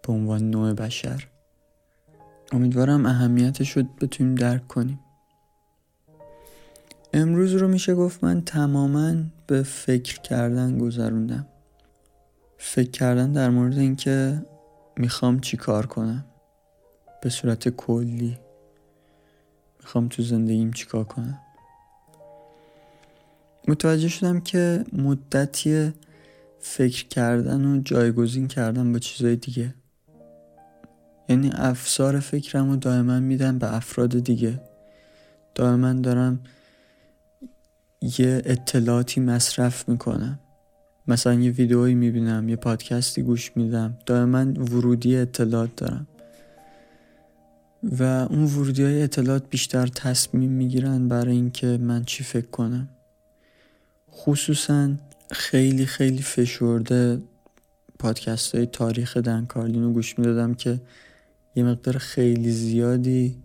به 0.02 0.12
عنوان 0.12 0.50
نوع 0.50 0.72
بشر. 0.72 1.26
امیدوارم 2.52 3.06
اهمیتش 3.06 3.76
رو 3.76 3.82
بتونیم 4.00 4.34
درک 4.34 4.68
کنیم. 4.68 5.00
امروز 7.12 7.54
رو 7.54 7.68
میشه 7.68 7.94
گفت 7.94 8.24
من 8.24 8.40
تماما 8.40 9.14
به 9.46 9.62
فکر 9.62 10.20
کردن 10.20 10.78
گذروندم. 10.78 11.46
فکر 12.58 12.90
کردن 12.90 13.32
در 13.32 13.50
مورد 13.50 13.78
اینکه 13.78 14.42
می‌خوام 14.96 15.40
چی 15.40 15.56
کار 15.56 15.86
کنم. 15.86 16.24
به 17.22 17.30
صورت 17.30 17.68
کلی. 17.68 18.38
می‌خوام 19.80 20.08
تو 20.08 20.22
زندگیم 20.22 20.72
چیکار 20.72 21.04
کنم. 21.04 21.38
متوجه 23.68 24.08
شدم 24.08 24.40
که 24.40 24.84
مدتی 24.92 25.92
فکر 26.58 27.08
کردن 27.08 27.64
و 27.64 27.80
جایگزین 27.80 28.48
کردن 28.48 28.92
با 28.92 28.98
چیزای 28.98 29.36
دیگه 29.36 29.74
یعنی 31.28 31.50
افسار 31.54 32.20
فکرم 32.20 32.70
رو 32.70 32.76
دائما 32.76 33.20
میدم 33.20 33.58
به 33.58 33.74
افراد 33.76 34.18
دیگه. 34.18 34.60
دائما 35.54 35.92
دارم 35.92 36.40
یه 38.18 38.42
اطلاعاتی 38.44 39.20
مصرف 39.20 39.88
می‌کنم. 39.88 40.38
مثلا 41.08 41.34
یه 41.34 41.50
ویدئویی 41.50 41.94
می‌بینم 41.94 42.48
یه 42.48 42.56
پادکستی 42.56 43.22
گوش 43.22 43.56
میدم. 43.56 43.98
دائما 44.06 44.52
ورودی 44.52 45.16
اطلاعات 45.16 45.76
دارم. 45.76 46.06
و 47.82 48.02
اون 48.02 48.44
ورودی 48.44 48.82
های 48.82 49.02
اطلاعات 49.02 49.42
بیشتر 49.50 49.86
تصمیم 49.86 50.50
می‌گیرن 50.50 51.08
برای 51.08 51.34
اینکه 51.34 51.66
من 51.66 52.04
چی 52.04 52.24
فکر 52.24 52.46
کنم. 52.46 52.88
خصوصا 54.12 54.90
خیلی 55.30 55.86
خیلی 55.86 56.22
فشرده 56.22 57.22
پادکست 57.98 58.54
های 58.54 58.66
تاریخ 58.66 59.16
دن 59.16 59.46
کارلین 59.46 59.82
رو 59.82 59.92
گوش 59.92 60.18
می‌دادم 60.18 60.54
که 60.54 60.80
یه 61.56 61.64
مقدار 61.64 61.98
خیلی 61.98 62.50
زیادی 62.50 63.42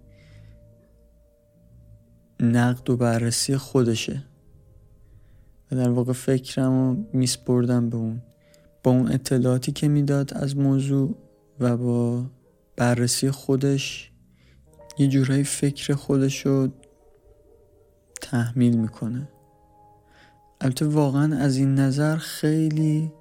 نقد 2.39 2.89
و 2.89 2.97
بررسی 2.97 3.57
خودشه. 3.57 4.23
و 5.71 5.75
در 5.75 5.89
واقع 5.89 6.13
فکرم 6.13 6.71
رو 6.71 7.03
میسپردم 7.13 7.89
به 7.89 7.97
اون. 7.97 8.21
با 8.83 8.91
اون 8.91 9.11
اطلاعاتی 9.11 9.71
که 9.71 9.87
می‌داد 9.87 10.33
از 10.33 10.57
موضوع 10.57 11.17
و 11.59 11.77
با 11.77 12.25
بررسی 12.75 13.31
خودش 13.31 14.11
یه 14.97 15.07
جورایی 15.07 15.43
فکر 15.43 15.93
خودشو 15.93 16.69
تحمیل 18.21 18.77
می‌کنه. 18.77 19.29
البته 20.61 20.85
واقعا 20.85 21.37
از 21.37 21.57
این 21.57 21.75
نظر 21.75 22.17
خیلی 22.17 23.11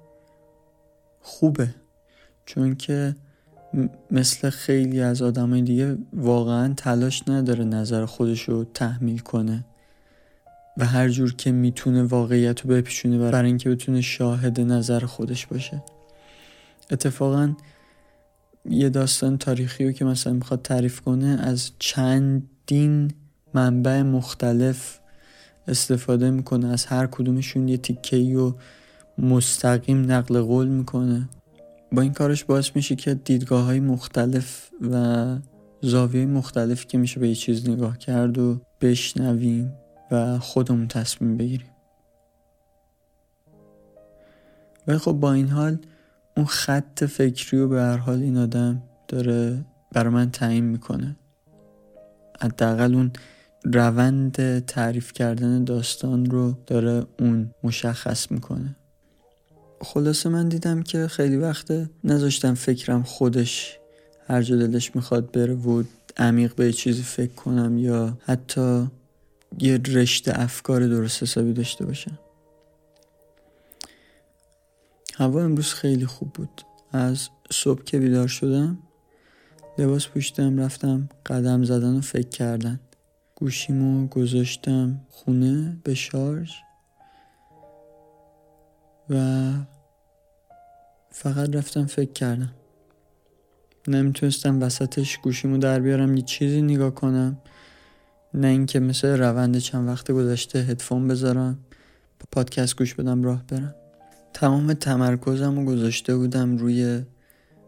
خوبه. 1.19 1.75
چون 2.45 2.75
که 2.75 3.15
مثل 4.11 4.49
خیلی 4.49 5.01
از 5.01 5.21
آدمای 5.21 5.61
دیگه 5.61 5.97
واقعا 6.13 6.73
تلاش 6.73 7.23
نداره 7.27 7.63
نظر 7.63 8.05
خودش 8.05 8.41
رو 8.41 8.63
تحمیل 8.63 9.19
کنه 9.19 9.65
و 10.77 10.85
هر 10.85 11.09
جور 11.09 11.35
که 11.35 11.51
می‌تونه 11.51 12.03
واقعیت 12.03 12.61
رو 12.61 12.69
بپیشونه 12.69 13.17
برای 13.17 13.47
اینکه 13.47 13.69
بتونه 13.69 14.01
شاهد 14.01 14.59
نظر 14.59 14.99
خودش 15.05 15.45
باشه. 15.45 15.83
اتفاقا 16.91 17.55
یه 18.69 18.89
داستان 18.89 19.37
تاریخی 19.37 19.85
رو 19.85 19.91
که 19.91 20.05
مثلا 20.05 20.33
می‌خواد 20.33 20.61
تعریف 20.61 21.01
کنه 21.01 21.27
از 21.27 21.71
چندین 21.79 23.11
منبع 23.53 24.01
مختلف 24.01 24.99
استفاده 25.67 26.31
می‌کنه. 26.31 26.67
از 26.67 26.85
هر 26.85 27.07
کدومشون 27.07 27.67
یه 27.67 27.77
تیکه 27.77 28.17
و 28.17 28.53
مستقیم 29.17 30.11
نقل 30.11 30.41
قول 30.41 30.67
می‌کنه. 30.67 31.29
با 31.91 32.01
این 32.01 32.13
کارش 32.13 32.43
باعث 32.43 32.75
میشه 32.75 32.95
که 32.95 33.13
دیدگاه 33.13 33.63
های 33.63 33.79
مختلف 33.79 34.69
و 34.91 35.37
زاویه 35.81 36.25
مختلف 36.25 36.87
که 36.87 36.97
میشه 36.97 37.19
به 37.19 37.29
یه 37.29 37.35
چیز 37.35 37.69
نگاه 37.69 37.97
کرد 37.97 38.37
و 38.37 38.61
بشنویم 38.81 39.73
و 40.11 40.39
خودمون 40.39 40.87
تصمیم 40.87 41.37
بگیریم. 41.37 41.71
ولی 44.87 44.97
خب 44.97 45.11
با 45.11 45.33
این 45.33 45.47
حال 45.47 45.77
اون 46.37 46.45
خط 46.45 47.03
فکری 47.03 47.59
و 47.59 47.67
به 47.67 47.81
هر 47.81 47.97
حال 47.97 48.21
این 48.21 48.37
آدم 48.37 48.83
داره 49.07 49.65
برای 49.91 50.13
من 50.13 50.31
تعیین 50.31 50.63
می‌کنه. 50.65 51.15
حداقل 52.41 52.95
اون 52.95 53.11
روند 53.63 54.59
تعریف 54.59 55.13
کردن 55.13 55.63
داستان 55.63 56.25
رو 56.25 56.57
داره 56.67 57.05
اون 57.19 57.51
مشخص 57.63 58.31
می‌کنه. 58.31 58.75
خلاصه 59.83 60.29
من 60.29 60.49
دیدم 60.49 60.83
که 60.83 61.07
خیلی 61.07 61.37
وقته 61.37 61.89
نذاشتم 62.03 62.53
فکرم 62.53 63.03
خودش 63.03 63.77
هر 64.27 64.41
جا 64.41 64.55
دلش 64.55 64.95
می‌خواد 64.95 65.31
بره 65.31 65.53
و 65.53 65.83
عمیق 66.17 66.55
به 66.55 66.73
چیزی 66.73 67.01
فکر 67.01 67.33
کنم 67.33 67.77
یا 67.77 68.17
حتی 68.25 68.87
یه 69.59 69.77
رشته 69.77 70.39
افکار 70.39 70.87
درست 70.87 71.23
حسابی 71.23 71.53
داشته 71.53 71.85
باشم. 71.85 72.19
هوا 75.15 75.43
امروز 75.43 75.73
خیلی 75.73 76.05
خوب 76.05 76.33
بود. 76.33 76.61
از 76.91 77.29
صبح 77.51 77.83
که 77.83 77.99
بیدار 77.99 78.27
شدم 78.27 78.77
لباس 79.77 80.07
پوشتم 80.07 80.59
رفتم 80.59 81.09
قدم 81.25 81.63
زدن 81.63 81.97
و 81.97 82.01
فکر 82.01 82.29
کردن. 82.29 82.79
گوشیمو 83.35 84.07
گذاشتم 84.07 85.01
خونه 85.09 85.77
به 85.83 85.93
شارژ. 85.93 86.51
و 89.09 89.51
فقط 91.11 91.55
رفتم 91.55 91.85
فکر 91.85 92.11
کردم. 92.11 92.53
نمی‌تونستم 93.87 94.61
وسطش 94.61 95.17
گوشیمو 95.17 95.57
در 95.57 95.79
بیارم 95.79 96.17
یه 96.17 96.21
چیزی 96.21 96.61
نگاه 96.61 96.91
کنم. 96.95 97.37
نه 98.33 98.47
اینکه 98.47 98.79
مثل 98.79 99.07
روند 99.07 99.57
چند 99.57 99.87
وقت 99.87 100.11
گذشته 100.11 100.59
هدفون 100.59 101.07
بذارم 101.07 101.59
پادکست 102.31 102.75
گوش 102.75 102.93
بدم 102.93 103.23
راه 103.23 103.43
برم. 103.47 103.75
تمام 104.33 104.73
تمرکزم 104.73 105.59
رو 105.59 105.65
گذاشته 105.65 106.15
بودم 106.15 106.57
روی 106.57 107.03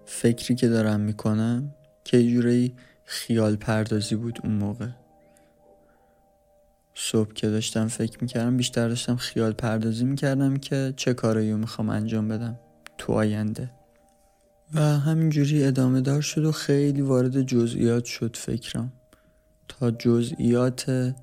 فکری 0.05 0.55
که 0.55 0.67
دارم 0.67 0.99
می‌کنم 0.99 1.75
که 2.03 2.17
یه 2.17 2.71
خیال 3.05 3.55
پردازی 3.55 4.15
بود 4.15 4.39
اون 4.43 4.53
موقع. 4.53 4.87
صبح 6.95 7.33
که 7.33 7.49
داشتم 7.49 7.87
فکر 7.87 8.17
می‌کردم 8.21 8.57
بیشتر 8.57 8.87
داشتم 8.87 9.15
خیال 9.15 9.51
پردازی 9.51 10.05
می‌کردم 10.05 10.57
که 10.57 10.93
چه 10.95 11.13
کارایی 11.13 11.51
رو 11.51 11.57
می‌خوام 11.57 11.89
انجام 11.89 12.27
بدم 12.27 12.59
تو 12.97 13.13
آینده. 13.13 13.71
و 14.73 14.81
همینجوری 14.81 15.63
ادامه 15.63 16.01
دار 16.01 16.21
شد 16.21 16.45
و 16.45 16.51
خیلی 16.51 17.01
وارد 17.01 17.41
جزئیات 17.41 18.05
شد 18.05 18.35
فکرم. 18.35 18.93
تا 19.67 19.91
جزئیات 19.91 21.13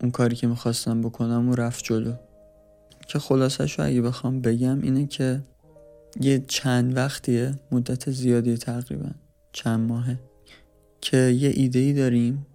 اون 0.00 0.10
کاری 0.10 0.36
که 0.36 0.46
می‌خواستم 0.46 1.00
بکنم 1.00 1.48
و 1.48 1.54
رفت 1.54 1.84
جلو. 1.84 2.12
که 3.08 3.18
خلاصش 3.18 3.78
رو 3.78 3.86
اگه 3.86 4.02
بخوام 4.02 4.40
بگم 4.40 4.82
اینه 4.82 5.06
که 5.06 5.42
یه 6.20 6.44
چند 6.48 6.96
وقتیه 6.96 7.54
مدت 7.72 8.10
زیادی 8.10 8.56
تقریبا 8.56 9.10
چند 9.52 9.88
ماهه 9.88 10.18
که 11.00 11.16
یه 11.16 11.52
ایده 11.54 11.78
ای 11.78 11.92
داریم 11.92 12.46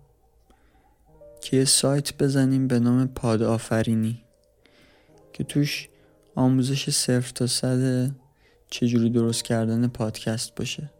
که 1.45 1.57
یه 1.57 1.65
سایت 1.65 2.17
بزنیم 2.17 2.67
به 2.67 2.79
نام 2.79 3.07
پاد 3.07 3.43
آفرینی 3.43 4.21
که 5.33 5.43
توش 5.43 5.89
آموزش 6.35 6.89
صرف 6.89 7.31
تا 7.31 7.47
صد 7.47 8.11
چجوری 8.69 9.09
درست 9.09 9.43
کردن 9.43 9.87
پادکست 9.87 10.55
باشه. 10.55 10.91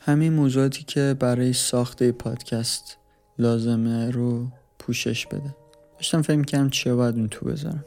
همین 0.00 0.32
موضوعاتی 0.32 0.84
که 0.84 1.16
برای 1.20 1.52
ساخته 1.52 2.12
پادکست 2.12 2.96
لازمه 3.38 4.10
رو 4.10 4.48
پوشش 4.78 5.26
بده. 5.26 5.54
داشتم 5.94 6.22
فکر 6.22 6.42
کردم 6.42 6.70
چیا 6.70 6.96
باید 6.96 7.14
اون 7.14 7.28
تو 7.28 7.46
بذارم. 7.46 7.84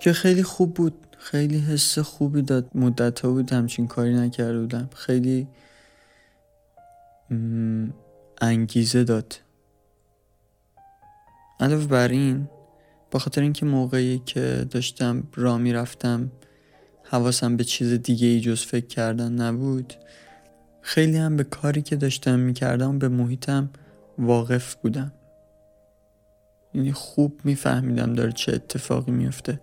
که 0.00 0.12
خیلی 0.12 0.42
خوب 0.42 0.74
بود 0.74 0.94
خیلی 1.18 1.58
حس 1.58 1.98
خوبی 1.98 2.42
داد. 2.42 2.70
مدت 2.74 3.20
ها 3.20 3.30
بود 3.30 3.52
همچین 3.52 3.86
کاری 3.86 4.14
نکرده 4.14 4.60
بودم. 4.60 4.90
خیلی 4.94 5.46
انگیزه 8.40 9.04
داد. 9.04 9.43
علاوه 11.64 11.86
بر 11.86 12.08
این 12.08 12.48
با 13.10 13.18
خاطر 13.18 13.40
اینکه 13.40 13.66
موقعی 13.66 14.18
که 14.18 14.66
داشتم 14.70 15.22
را 15.34 15.58
می‌رفتم 15.58 16.30
حواسم 17.02 17.56
به 17.56 17.64
چیز 17.64 17.92
دیگه 17.92 18.26
ای 18.26 18.40
جز 18.40 18.62
فکر 18.62 18.86
کردن 18.86 19.32
نبود 19.32 19.94
خیلی 20.80 21.16
هم 21.16 21.36
به 21.36 21.44
کاری 21.44 21.82
که 21.82 21.96
داشتم 21.96 22.38
می‌کردم 22.38 22.98
به 22.98 23.08
محیطم 23.08 23.70
واقف 24.18 24.74
بودم. 24.74 25.12
یعنی 26.74 26.92
خوب 26.92 27.40
میفهمیدم 27.44 28.12
داره 28.12 28.32
چه 28.32 28.52
اتفاقی 28.52 29.12
میفته 29.12 29.60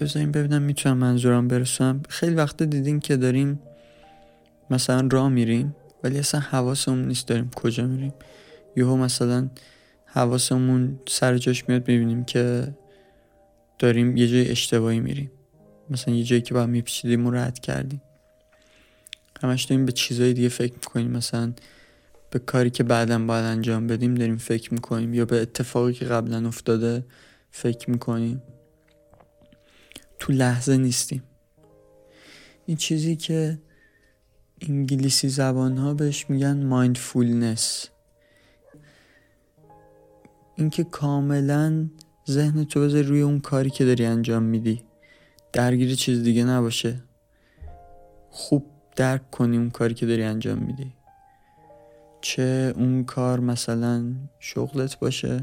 بذاریم 0.00 0.32
ببینم 0.32 0.62
می‌تونم 0.62 0.96
منظورم 0.96 1.48
برسونم 1.48 2.02
خیلی 2.08 2.34
وقت 2.34 2.62
دیدین 2.62 3.00
که 3.00 3.16
داریم 3.16 3.60
مثلا 4.70 5.08
راه 5.12 5.28
میریم 5.28 5.76
ولی 6.04 6.18
اصلا 6.18 6.40
حواسمون 6.40 7.08
نیست 7.08 7.28
داریم 7.28 7.50
کجا 7.56 7.86
میریم. 7.86 8.14
یهو 8.76 8.96
مثلا 8.96 9.50
حواسمون 10.04 11.00
سر 11.08 11.38
جاش 11.38 11.68
میاد 11.68 11.82
ببینیم 11.82 12.24
که 12.24 12.74
داریم 13.78 14.16
یه 14.16 14.28
جای 14.28 14.50
اشتباهی 14.50 15.00
میریم. 15.00 15.30
مثلا 15.90 16.14
یه 16.14 16.24
جایی 16.24 16.42
که 16.42 16.54
باید 16.54 16.68
میپیچیدیم 16.68 17.26
و 17.26 17.30
رد 17.30 17.58
کردیم. 17.58 18.02
همش 19.42 19.64
داریم 19.64 19.86
به 19.86 19.92
چیزای 19.92 20.32
دیگه 20.32 20.48
فکر 20.48 20.72
می‌کنیم. 20.72 21.10
مثلا 21.10 21.52
به 22.30 22.38
کاری 22.38 22.70
که 22.70 22.82
بعدا 22.82 23.18
باید 23.18 23.44
انجام 23.44 23.86
بدیم 23.86 24.14
داریم 24.14 24.36
فکر 24.36 24.74
می‌کنیم 24.74 25.14
یا 25.14 25.24
به 25.24 25.42
اتفاقی 25.42 25.92
که 25.92 26.04
قبلا 26.04 26.48
افتاده 26.48 27.04
فکر 27.50 27.90
می‌کنیم. 27.90 28.42
تو 30.18 30.32
لحظه 30.32 30.76
نیستیم. 30.76 31.22
این 32.66 32.76
چیزی 32.76 33.16
که 33.16 33.58
انگلیسی 34.60 35.28
زبان 35.28 35.76
ها 35.76 35.94
بهش 35.94 36.26
میگن 36.28 36.64
مایندفولنس 36.64 37.88
اینکه 40.60 40.84
کاملا 40.84 41.88
ذهن 42.30 42.64
تو 42.64 42.80
بذاری 42.80 43.02
روی 43.02 43.20
اون 43.20 43.40
کاری 43.40 43.70
که 43.70 43.84
داری 43.84 44.06
انجام 44.06 44.42
میدی. 44.42 44.82
درگیر 45.52 45.94
چیز 45.94 46.22
دیگه 46.22 46.44
نباشه. 46.44 47.02
خوب 48.30 48.66
درک 48.96 49.30
کنی 49.30 49.56
اون 49.56 49.70
کاری 49.70 49.94
که 49.94 50.06
داری 50.06 50.22
انجام 50.22 50.58
میدی. 50.58 50.92
چه 52.20 52.74
اون 52.76 53.04
کار 53.04 53.40
مثلا 53.40 54.12
شغلت 54.38 54.98
باشه 54.98 55.40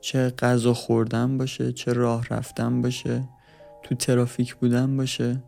چه 0.00 0.30
غذا 0.30 0.74
خوردن 0.74 1.38
باشه 1.38 1.72
چه 1.72 1.92
راه 1.92 2.26
رفتن 2.30 2.82
باشه 2.82 3.28
تو 3.82 3.94
ترافیک 3.94 4.54
بودن 4.54 4.96
باشه. 4.96 5.42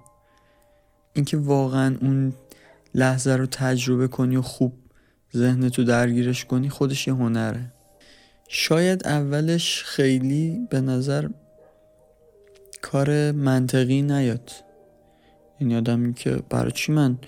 اینکه 1.13 1.37
واقعا 1.37 1.97
اون 2.01 2.33
لحظه 2.95 3.37
رو 3.37 3.47
تجربه 3.47 4.09
کنی 4.09 4.37
و 4.37 4.43
خوب 4.43 4.73
ذهن 5.37 5.69
تو 5.69 5.85
درگیرش 5.85 6.45
کنی 6.45 6.69
خودش 6.71 7.09
یه 7.09 7.15
هنره. 7.15 7.73
شاید 8.55 9.07
اولش 9.07 9.83
خیلی 9.85 10.67
به 10.71 10.81
نظر 10.81 11.29
کار 12.83 13.33
منطقی 13.33 14.03
نیاد. 14.03 14.51
این 15.59 15.75
آدمی 15.75 16.15
که 16.15 16.39
برای 16.51 16.73
چی 16.73 16.93
من 16.93 17.19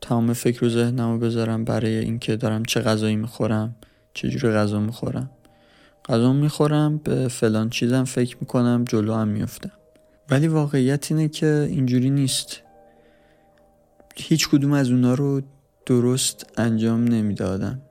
تمام 0.00 0.32
فکر 0.32 0.64
و 0.64 0.68
ذهنمو 0.68 1.18
بذارم 1.18 1.64
برای 1.64 1.98
اینکه 1.98 2.36
دارم 2.36 2.64
چه 2.64 2.80
غذایی 2.80 3.16
می‌خورم 3.16 3.76
چه 4.14 4.28
جور 4.28 4.52
غذا 4.52 4.80
می‌خورم. 4.80 5.30
غذا 6.08 6.32
می‌خورم 6.32 6.98
به 6.98 7.28
فلان 7.28 7.70
چیزم 7.70 8.04
فکر 8.04 8.36
می‌کنم 8.40 8.84
جلو 8.88 9.14
هم 9.14 9.28
میفتم 9.28 9.72
ولی 10.30 10.48
واقعیت 10.48 11.12
اینه 11.12 11.28
که 11.28 11.66
اینجوری 11.70 12.10
نیست. 12.10 12.62
هیچ 14.16 14.48
کدوم 14.48 14.72
از 14.72 14.90
اونا 14.90 15.14
رو 15.14 15.42
درست 15.86 16.46
انجام 16.56 17.04
نمی‌دادم 17.04 17.82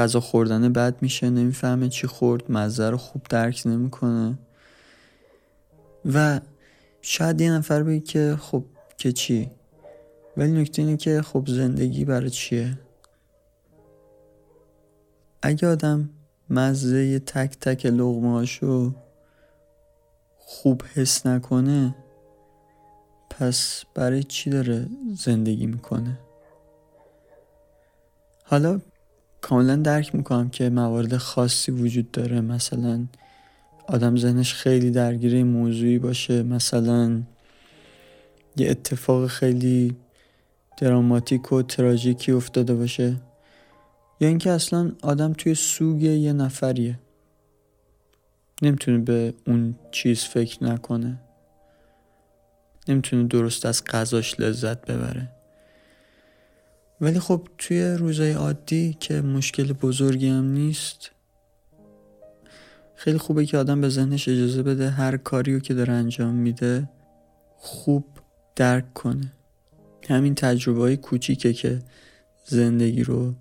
غذا 0.00 0.20
خوردن 0.20 0.72
بد 0.72 1.02
میشه 1.02 1.30
نمی‌فهمه 1.30 1.88
چی 1.88 2.06
خورد 2.06 2.52
مزه 2.52 2.90
رو 2.90 2.96
خوب 2.96 3.22
درک 3.30 3.62
نمی‌کنه. 3.66 4.38
و 6.14 6.40
شاید 7.02 7.40
یه 7.40 7.52
نفر 7.52 7.82
بگه 7.82 8.00
که 8.00 8.36
خب 8.40 8.64
که 8.96 9.12
چی؟ 9.12 9.50
ولی 10.36 10.52
نکته 10.52 10.82
اینه 10.82 10.96
که 10.96 11.22
خب 11.22 11.44
زندگی 11.48 12.04
برای 12.04 12.30
چیه؟ 12.30 12.78
اگه 15.42 15.68
آدم 15.68 16.10
مزه 16.50 17.18
تک 17.18 17.58
تک 17.60 17.86
لغمه 17.86 18.46
خوب 20.38 20.82
حس 20.94 21.26
نکنه 21.26 21.94
پس 23.30 23.84
برای 23.94 24.22
چی 24.22 24.50
داره 24.50 24.86
زندگی 25.16 25.66
می‌کنه؟ 25.66 26.18
حالا 28.44 28.80
کاملا 29.40 29.76
درک 29.76 30.14
می‌کنم 30.14 30.48
که 30.48 30.70
موارد 30.70 31.16
خاصی 31.16 31.72
وجود 31.72 32.10
داره. 32.10 32.40
مثلا 32.40 33.06
آدم 33.88 34.16
ذهنش 34.16 34.54
خیلی 34.54 34.90
درگیره 34.90 35.44
موضوعی 35.44 35.98
باشه. 35.98 36.42
مثلا 36.42 37.22
یه 38.56 38.70
اتفاق 38.70 39.26
خیلی 39.26 39.96
دراماتیک 40.76 41.52
و 41.52 41.62
تراژیکی 41.62 42.32
افتاده 42.32 42.74
باشه. 42.74 43.16
یا 44.20 44.28
اینکه 44.28 44.50
اصلا 44.50 44.92
آدم 45.02 45.32
توی 45.32 45.54
سوگ 45.54 46.02
یه 46.02 46.32
نفریه. 46.32 46.98
نمی‌تونه 48.62 48.98
به 48.98 49.34
اون 49.46 49.74
چیز 49.90 50.24
فکر 50.24 50.64
نکنه. 50.64 51.20
نمی‌تونه 52.88 53.24
درست 53.24 53.66
از 53.66 53.84
غذاش 53.84 54.40
لذت 54.40 54.86
ببره. 54.86 55.28
ولی 57.00 57.20
خب 57.20 57.48
توی 57.58 57.82
روزای 57.82 58.32
عادی 58.32 58.96
که 59.00 59.20
مشکل 59.20 59.72
بزرگی 59.72 60.28
هم 60.28 60.44
نیست 60.44 61.10
خیلی 62.94 63.18
خوبه 63.18 63.46
که 63.46 63.58
آدم 63.58 63.80
به 63.80 63.88
ذهنش 63.88 64.28
اجازه 64.28 64.62
بده 64.62 64.90
هر 64.90 65.16
کاریو 65.16 65.58
که 65.58 65.74
داره 65.74 65.92
انجام 65.92 66.34
میده 66.34 66.88
خوب 67.56 68.04
درک 68.56 68.94
کنه. 68.94 69.32
همین 70.08 70.34
تجربه 70.34 70.80
های 70.80 70.96
کوچیکه 70.96 71.52
که 71.52 71.78
زندگی 72.44 73.02
رو 73.02 73.34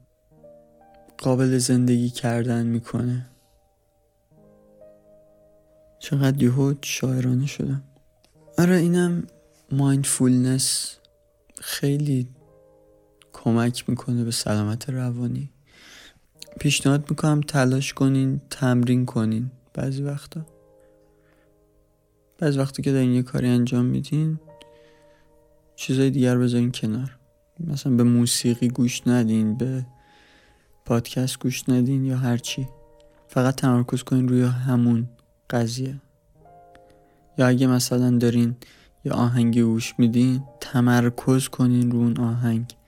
قابل 1.17 1.58
زندگی 1.58 2.10
کردن 2.10 2.65
می‌کنه. 2.65 3.26
چقدر 6.00 6.43
یهو 6.43 6.74
شاعرانه 6.82 7.45
شدم. 7.45 7.84
آره 8.58 8.76
اینم 8.76 9.28
مایندفولنس 9.72 10.95
خیلی 11.62 12.28
کمک 13.43 13.89
می‌کنه 13.89 14.23
به 14.23 14.32
سلامت 14.32 14.89
روانی. 14.89 15.49
پیشنهاد 16.60 17.10
می‌کنم 17.10 17.41
تلاش 17.41 17.93
کنین 17.93 18.41
تمرین 18.49 19.06
کنین. 19.06 19.52
بعضی 19.73 20.04
وقتا. 20.04 20.45
بعضی 22.38 22.60
وقتا 22.60 22.84
که 22.84 22.91
دارین 22.91 23.12
یه 23.12 23.23
کاری 23.23 23.47
انجام 23.47 23.86
میدین 23.86 24.39
چیزای 25.75 26.10
دیگر 26.10 26.38
بذارین 26.38 26.71
کنار. 26.71 27.17
مثلا 27.60 27.95
به 27.95 28.04
موسیقی 28.04 28.67
گوش 28.67 29.08
ندین 29.08 29.58
به 29.58 29.86
پادکست 30.86 31.39
گوش 31.39 31.69
ندین 31.69 32.06
یا 32.06 32.17
هرچی 32.17 32.67
فقط 33.28 33.56
تمرکز 33.56 34.04
کنین 34.04 34.28
روی 34.28 34.43
همون 34.43 35.10
قضیه. 35.49 35.95
یا 37.38 37.47
اگه 37.47 37.67
مثلا 37.67 38.17
دارین 38.17 38.56
یا 39.06 39.13
آهنگی 39.13 39.62
گوش 39.62 39.93
میدین 39.97 40.43
تمرکز 40.60 41.47
کنین 41.47 41.91
رو 41.91 41.97
اون 41.97 42.17
آهنگ. 42.17 42.79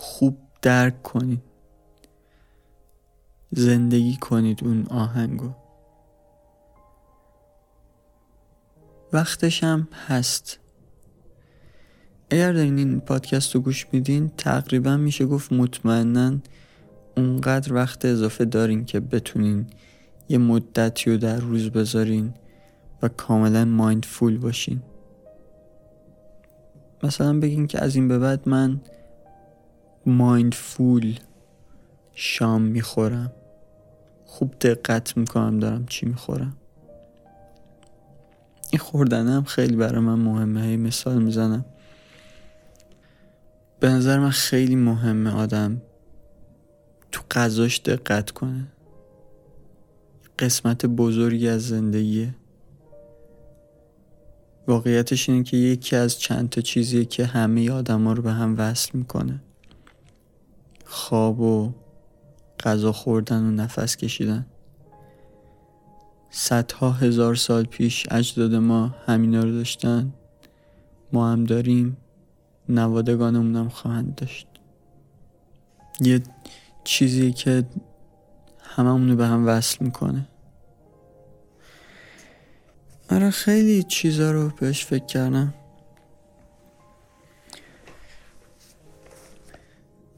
خوب 0.00 0.38
درک 0.62 1.02
کنین 1.02 1.40
زندگی 3.50 4.16
کنید 4.16 4.64
اون 4.64 4.86
آهنگو. 4.86 5.50
وقتش 9.12 9.64
هم 9.64 9.88
هست. 10.06 10.58
اگر 12.30 12.52
دارین 12.52 12.78
این 12.78 13.00
پادکست 13.00 13.54
رو 13.54 13.60
گوش 13.60 13.86
میدین 13.92 14.28
تقریبا 14.36 14.96
میشه 14.96 15.26
گفت 15.26 15.52
مطمئنا 15.52 16.38
اونقدر 17.16 17.74
وقت 17.74 18.04
اضافه 18.04 18.44
دارین 18.44 18.84
که 18.84 19.00
بتونین 19.00 19.66
یه 20.28 20.38
مدتی 20.38 21.10
رو 21.10 21.16
در 21.16 21.36
روز 21.36 21.70
بذارین 21.70 22.34
و 23.02 23.08
کاملا 23.08 23.64
مایندفول 23.64 24.38
باشین. 24.38 24.82
مثلا 27.02 27.40
بگین 27.40 27.66
که 27.66 27.84
از 27.84 27.96
این 27.96 28.08
به 28.08 28.18
بعد 28.18 28.48
من 28.48 28.80
مایندفول 30.06 31.18
شام 32.14 32.62
می‌خورم. 32.62 33.32
خوب 34.24 34.54
دقت 34.60 35.16
می‌کنم 35.16 35.58
دارم 35.58 35.86
چی 35.86 36.06
می‌خورم. 36.06 36.56
این 38.70 38.78
خوردن 38.78 39.28
هم 39.28 39.44
خیلی 39.44 39.76
برای 39.76 40.00
من 40.00 40.18
مهمه. 40.18 40.62
هی 40.62 40.76
مثال 40.76 41.22
می‌زنم. 41.22 41.64
به 43.80 43.88
نظر 43.88 44.18
من 44.18 44.30
خیلی 44.30 44.76
مهمه 44.76 45.34
آدم 45.34 45.82
تو 47.12 47.22
غذاش 47.30 47.80
دقت 47.80 48.30
کنه. 48.30 48.66
قسمت 50.38 50.86
بزرگی 50.86 51.48
از 51.48 51.68
زندگیه. 51.68 52.34
واقعیتش 54.68 55.28
اینه 55.28 55.44
که 55.44 55.56
یکی 55.56 55.96
از 55.96 56.18
چند 56.18 56.48
تا 56.48 56.60
چیزیه 56.60 57.04
که 57.04 57.26
همه 57.26 57.70
آدم 57.70 58.04
ها 58.04 58.12
رو 58.12 58.22
به 58.22 58.32
هم 58.32 58.54
وصل 58.58 58.90
می‌کنه. 58.94 59.40
خواب 60.92 61.40
و 61.40 61.72
غذا 62.64 62.92
خوردن 62.92 63.42
و 63.42 63.50
نفس 63.50 63.96
کشیدن. 63.96 64.46
صدها 66.30 66.90
هزار 66.90 67.34
سال 67.34 67.64
پیش 67.64 68.06
اجداد 68.10 68.54
ما 68.54 68.94
همینا 69.06 69.44
رو 69.44 69.52
داشتن. 69.52 70.12
ما 71.12 71.32
هم 71.32 71.44
داریم. 71.44 71.96
نوادگانمون 72.68 73.56
هم 73.56 73.68
خواهند 73.68 74.14
داشت. 74.14 74.46
یه 76.00 76.22
چیزی 76.84 77.32
که 77.32 77.64
هممونو 78.62 79.16
به 79.16 79.26
هم 79.26 79.46
وصل 79.46 79.84
می‌کنه. 79.84 80.28
آره 83.10 83.30
خیلی 83.30 83.82
چیزا 83.82 84.32
رو 84.32 84.48
بهش 84.48 84.84
فکر 84.84 85.04
کردم. 85.04 85.54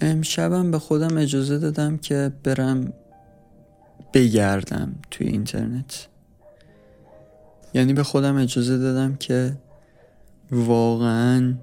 امشبم 0.03 0.71
به 0.71 0.79
خودم 0.79 1.19
اجازه 1.19 1.59
دادم 1.59 1.97
که 1.97 2.33
برم 2.45 2.93
بگردم 4.15 4.95
توی 5.11 5.27
اینترنت. 5.27 6.09
یعنی 7.75 7.93
به 7.93 8.03
خودم 8.03 8.37
اجازه 8.37 8.79
دادم 8.79 9.17
که 9.17 9.53
واقعا 10.51 11.55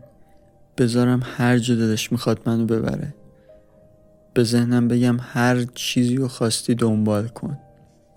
بذارم 0.78 1.20
هر 1.24 1.58
جا 1.58 1.76
دلش 1.76 2.12
می‌خواد 2.12 2.40
منو 2.46 2.66
ببره. 2.66 3.14
به 4.34 4.44
ذهنم 4.44 4.88
بگم 4.88 5.18
هر 5.20 5.64
چیزی 5.64 6.16
رو 6.16 6.28
خواستی 6.28 6.76
دنبال 6.76 7.28
کن. 7.28 7.58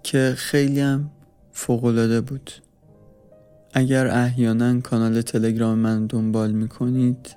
که 0.03 0.35
خیلی 0.37 0.81
هم 0.81 1.11
فوقلاده 1.53 2.21
بود. 2.21 2.51
اگر 3.75 4.07
احیانا 4.07 4.81
کانال 4.81 5.23
تلگرام 5.23 5.79
من 5.79 6.07
دنبال 6.07 6.53
می‌کنید 6.53 7.37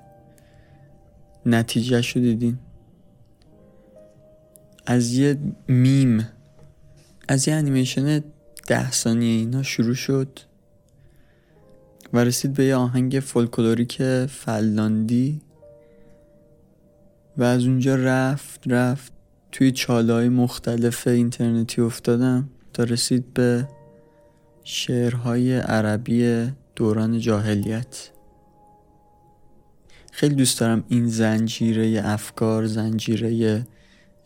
نتیجه 1.46 2.02
شو 2.02 2.20
دیدین. 2.20 2.58
از 4.86 5.12
یه 5.12 5.38
میم 5.68 6.28
از 7.28 7.48
یه 7.48 7.54
انیمیشن 7.54 8.22
ده 8.66 8.90
ثانیه 8.90 9.38
اینا 9.38 9.62
شروع 9.62 9.94
شد 9.94 10.38
و 12.12 12.18
رسید 12.18 12.52
به 12.52 12.64
یه 12.64 12.74
آهنگ 12.74 13.20
فولکلوریک 13.20 14.02
فنلاندی 14.26 15.40
و 17.36 17.44
از 17.44 17.66
اونجا 17.66 17.94
رفت 17.94 18.60
رفت 18.66 19.12
توی 19.52 19.72
چاله‌های 19.72 20.28
مختلف 20.28 21.06
اینترنتی 21.06 21.80
افتادم 21.80 22.48
تا 22.72 22.84
رسید 22.84 23.34
به 23.34 23.68
شعرهای 24.64 25.56
عربی 25.56 26.50
دوران 26.76 27.18
جاهلیت. 27.18 28.10
خیلی 30.12 30.34
دوست 30.34 30.60
دارم 30.60 30.84
این 30.88 31.06
زنجیره 31.08 32.02
افکار 32.04 32.66
زنجیره 32.66 33.66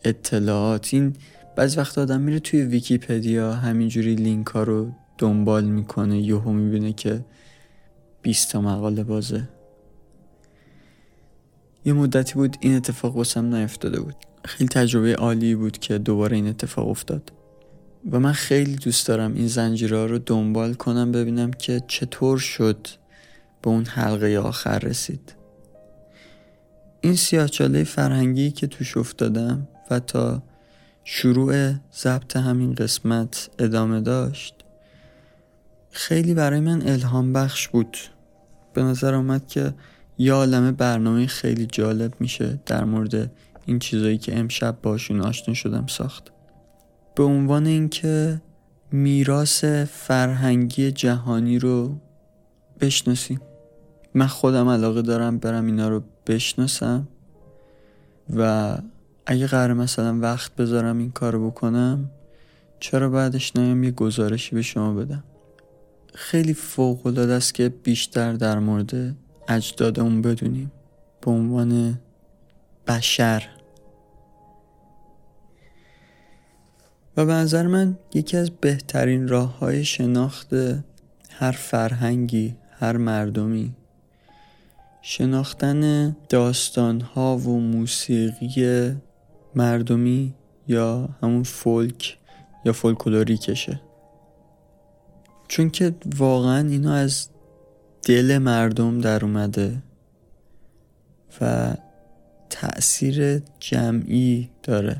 اطلاعات. 0.03 0.93
این 0.93 1.15
بعضی 1.55 1.77
وقت 1.77 1.97
آدم 1.97 2.21
میره 2.21 2.39
توی 2.39 2.61
ویکیپدیا 2.61 3.53
همینجوری 3.53 4.15
لینک 4.15 4.47
ها 4.47 4.63
رو 4.63 4.91
دنبال 5.17 5.63
می‌کنه 5.63 6.21
یهو 6.21 6.51
می‌بینه 6.51 6.93
که 6.93 7.25
20 8.21 8.51
تا 8.51 8.61
مقاله 8.61 9.03
بازه. 9.03 9.49
یه 11.85 11.93
مدتی 11.93 12.33
بود 12.33 12.57
این 12.59 12.75
اتفاق 12.75 13.15
واسم 13.15 13.55
نیفتاده 13.55 13.99
بود. 13.99 14.15
خیلی 14.45 14.67
تجربه 14.67 15.15
عالی 15.15 15.55
بود 15.55 15.77
که 15.77 15.97
دوباره 15.97 16.35
این 16.35 16.47
اتفاق 16.47 16.87
افتاد. 16.87 17.31
و 18.11 18.19
من 18.19 18.31
خیلی 18.31 18.75
دوست 18.75 19.07
دارم 19.07 19.33
این 19.33 19.47
زنجیره 19.47 20.05
رو 20.05 20.19
دنبال 20.19 20.73
کنم 20.73 21.11
ببینم 21.11 21.51
که 21.51 21.81
چطور 21.87 22.37
شد 22.37 22.87
به 23.61 23.69
اون 23.69 23.85
حلقه 23.85 24.37
آخر 24.37 24.79
رسید. 24.79 25.35
این 27.01 27.15
سیاهچاله 27.15 27.83
فرهنگی 27.83 28.51
که 28.51 28.67
توش 28.67 28.97
افتادم 28.97 29.67
تا 29.99 30.43
شروع 31.03 31.73
ضبط 31.95 32.37
همین 32.37 32.75
قسمت 32.75 33.49
ادامه 33.59 34.01
داشت 34.01 34.55
خیلی 35.91 36.33
برای 36.33 36.59
من 36.59 36.87
الهام 36.87 37.33
بخش 37.33 37.67
بود. 37.67 37.97
به 38.73 38.83
نظر 38.83 39.13
آمد 39.13 39.47
که 39.47 39.73
یه 40.17 40.33
عالم 40.33 40.71
برنامه 40.71 41.27
خیلی 41.27 41.65
جالب 41.65 42.13
میشه 42.19 42.59
در 42.65 42.83
مورد 42.83 43.31
این 43.65 43.79
چیزایی 43.79 44.17
که 44.17 44.39
امشب 44.39 44.77
باشون 44.81 45.21
آشنا 45.21 45.53
شدم 45.53 45.87
ساخت. 45.87 46.31
به 47.15 47.23
عنوان 47.23 47.65
اینکه 47.65 48.41
میراث 48.91 49.65
فرهنگی 49.89 50.91
جهانی 50.91 51.59
رو 51.59 51.97
بشناسیم. 52.79 53.41
من 54.13 54.27
خودم 54.27 54.69
علاقه 54.69 55.01
دارم 55.01 55.37
برم 55.37 55.65
اینا 55.65 55.89
رو 55.89 56.03
بشناسم 56.27 57.07
و 58.35 58.77
اگه 59.25 59.47
قرار 59.47 59.73
مثلا 59.73 60.19
وقت 60.19 60.55
بذارم 60.55 60.97
این 60.97 61.11
کارو 61.11 61.49
بکنم 61.49 62.09
چرا 62.79 63.09
بعدش 63.09 63.55
نیام 63.55 63.83
یه 63.83 63.91
گزارشی 63.91 64.55
به 64.55 64.61
شما 64.61 64.93
بدم؟ 64.93 65.23
خیلی 66.13 66.53
فوق 66.53 67.07
العاده 67.07 67.33
است 67.33 67.53
که 67.53 67.69
بیشتر 67.69 68.33
در 68.33 68.59
مورد 68.59 69.15
اجدادمون 69.47 70.21
بدونیم. 70.21 70.71
به 71.21 71.31
عنوان 71.31 71.99
بشر. 72.87 73.47
و 77.17 77.25
به 77.25 77.33
نظر 77.33 77.67
من 77.67 77.97
یکی 78.13 78.37
از 78.37 78.49
بهترین 78.49 79.27
راه 79.27 79.59
های 79.59 79.85
شناخت 79.85 80.53
هر 81.29 81.51
فرهنگی 81.51 82.55
هر 82.79 82.97
مردمی 82.97 83.73
شناختن 85.01 86.11
داستان 86.29 87.01
ها 87.01 87.37
و 87.37 87.59
موسیقی 87.59 88.95
مردمی 89.55 90.33
یا 90.67 91.09
همون 91.23 91.43
فولک 91.43 92.17
یا 92.65 92.73
کشه 93.37 93.81
چون 95.47 95.69
که 95.69 95.93
واقعا 96.17 96.67
اینا 96.67 96.93
از 96.93 97.27
دل 98.03 98.37
مردم 98.37 99.01
در 99.01 99.25
اومده 99.25 99.83
و 101.41 101.73
تأثیر 102.49 103.41
جمعی 103.59 104.49
داره. 104.63 104.97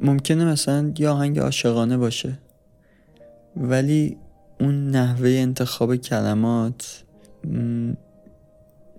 ممکنه 0.00 0.44
مثلا 0.44 0.92
یه 0.98 1.08
آهنگ 1.08 1.38
عاشقانه 1.38 1.96
باشه 1.96 2.38
ولی 3.56 4.16
اون 4.60 4.90
نحوه 4.90 5.28
انتخاب 5.28 5.96
کلمات 5.96 7.04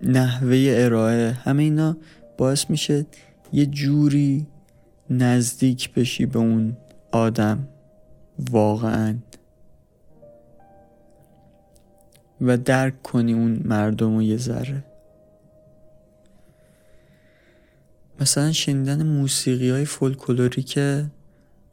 نحوه 0.02 0.74
ارائه 0.76 1.30
همه 1.30 1.62
اینا 1.62 1.96
باعث 2.38 2.70
میشه 2.70 3.06
یه 3.52 3.66
جوری 3.66 4.46
نزدیک 5.10 5.94
بشی 5.94 6.26
به 6.26 6.38
اون 6.38 6.76
آدم 7.12 7.68
واقعا. 8.50 9.18
و 12.40 12.56
درک 12.56 13.02
کنی 13.02 13.32
اون 13.32 13.62
مردم 13.64 14.14
و 14.16 14.22
یه 14.22 14.36
ذره. 14.36 14.84
مثلا 18.20 18.52
شنیدن 18.52 19.02
موسیقی 19.02 19.70
های 19.70 19.84
فولکلوری 19.84 20.62
که 20.62 21.06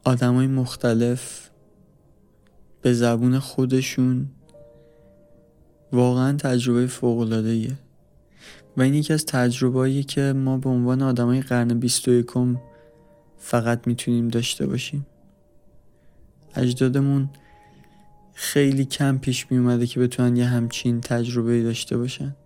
آدم 0.04 0.34
های 0.34 0.46
مختلف 0.46 1.50
به 2.82 2.92
زبون 2.92 3.38
خودشون 3.38 4.30
واقعا 5.92 6.36
تجربه 6.36 6.86
فوق 6.86 7.22
و 8.80 8.82
این 8.82 8.94
یکی 8.94 9.12
از 9.12 9.26
تجربه‌ای 9.26 10.02
که 10.02 10.32
ما 10.32 10.58
به 10.58 10.68
عنوان 10.68 11.02
آدمای 11.02 11.40
قرن 11.40 11.78
21 11.78 12.26
فقط 13.38 13.86
می‌تونیم 13.86 14.28
داشته 14.28 14.66
باشیم. 14.66 15.06
اجدادمون 16.56 17.30
خیلی 18.34 18.84
کم 18.84 19.18
پیش 19.18 19.46
می 19.50 19.58
اومده 19.58 19.86
که 19.86 20.00
بتونن 20.00 20.36
یه 20.36 20.44
همچین 20.44 21.00
تجربه 21.00 21.62
داشته 21.62 21.96
باشن. 21.96 22.36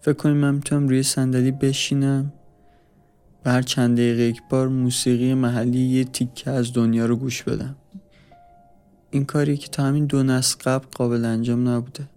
فکر 0.00 0.12
کنیم 0.12 0.36
من 0.36 0.54
می‌تونم 0.54 0.88
روی 0.88 1.02
صندلی 1.02 1.50
بشینم 1.50 2.32
و 3.44 3.50
هر 3.50 3.62
چند 3.62 3.96
دقیقه 3.96 4.22
یک 4.22 4.42
بار 4.50 4.68
موسیقی 4.68 5.34
محلی 5.34 5.78
یه 5.78 6.04
تیکه 6.04 6.50
از 6.50 6.72
دنیا 6.72 7.06
رو 7.06 7.16
گوش 7.16 7.42
بدم. 7.42 7.76
این 9.10 9.24
کاری 9.24 9.56
که 9.56 9.68
تا 9.68 9.84
همین 9.84 10.06
دو 10.06 10.22
نسل 10.22 10.58
قبل 10.64 10.86
قابل 10.96 11.24
انجام 11.24 11.68
نبوده. 11.68 12.08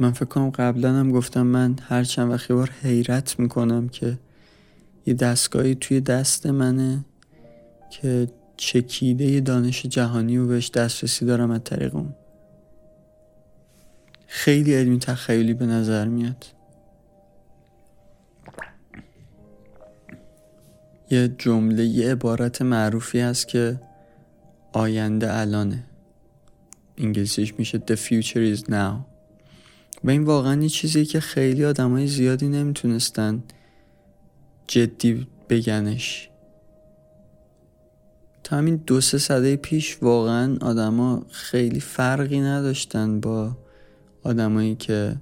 من 0.00 0.12
فکر 0.12 0.24
کنم 0.24 0.50
قبلا 0.50 0.92
هم 0.92 1.12
گفتم 1.12 1.42
من 1.42 1.76
هر 1.82 2.04
چند 2.04 2.30
وقت 2.30 2.52
بار 2.52 2.70
حیرت 2.82 3.38
می‌کنم 3.38 3.88
که 3.88 4.18
یه 5.06 5.14
دستگاهی 5.14 5.74
توی 5.74 6.00
دست 6.00 6.46
منه 6.46 7.04
که 7.90 8.28
چکیده 8.56 9.40
دانش 9.40 9.86
جهانی 9.86 10.38
و 10.38 10.46
بهش 10.46 10.70
دسترسی 10.70 11.24
دارم 11.24 11.50
از 11.50 11.60
طریق 11.64 11.96
اون. 11.96 12.14
خیلی 14.26 14.74
علمی 14.74 14.98
تخیلی 14.98 15.54
به 15.54 15.66
نظر 15.66 16.08
میاد. 16.08 16.46
یه 21.10 21.28
جمله 21.38 21.84
یه 21.84 22.12
عبارت 22.12 22.62
معروفی 22.62 23.20
هست 23.20 23.48
که 23.48 23.80
آینده 24.72 25.34
الانه. 25.34 25.84
انگلیسیش 26.98 27.54
میشه 27.58 27.78
The 27.78 27.96
future 27.96 28.56
is 28.56 28.70
now. 28.70 29.09
و 30.04 30.10
این 30.10 30.24
واقعا 30.24 30.62
یه 30.62 30.68
چیزی 30.68 31.04
که 31.04 31.20
خیلی 31.20 31.64
آدمای 31.64 32.06
زیادی 32.06 32.48
نمی‌تونستن 32.48 33.42
جدی 34.66 35.26
بگنش. 35.48 36.30
تا 38.44 38.56
همین 38.56 38.76
دو 38.76 39.00
سه 39.00 39.18
سده 39.18 39.56
پیش 39.56 39.98
واقعا 40.02 40.56
آدما 40.60 41.26
خیلی 41.30 41.80
فرقی 41.80 42.40
نداشتن 42.40 43.20
با 43.20 43.56
آدمایی 44.22 44.74
که 44.74 45.16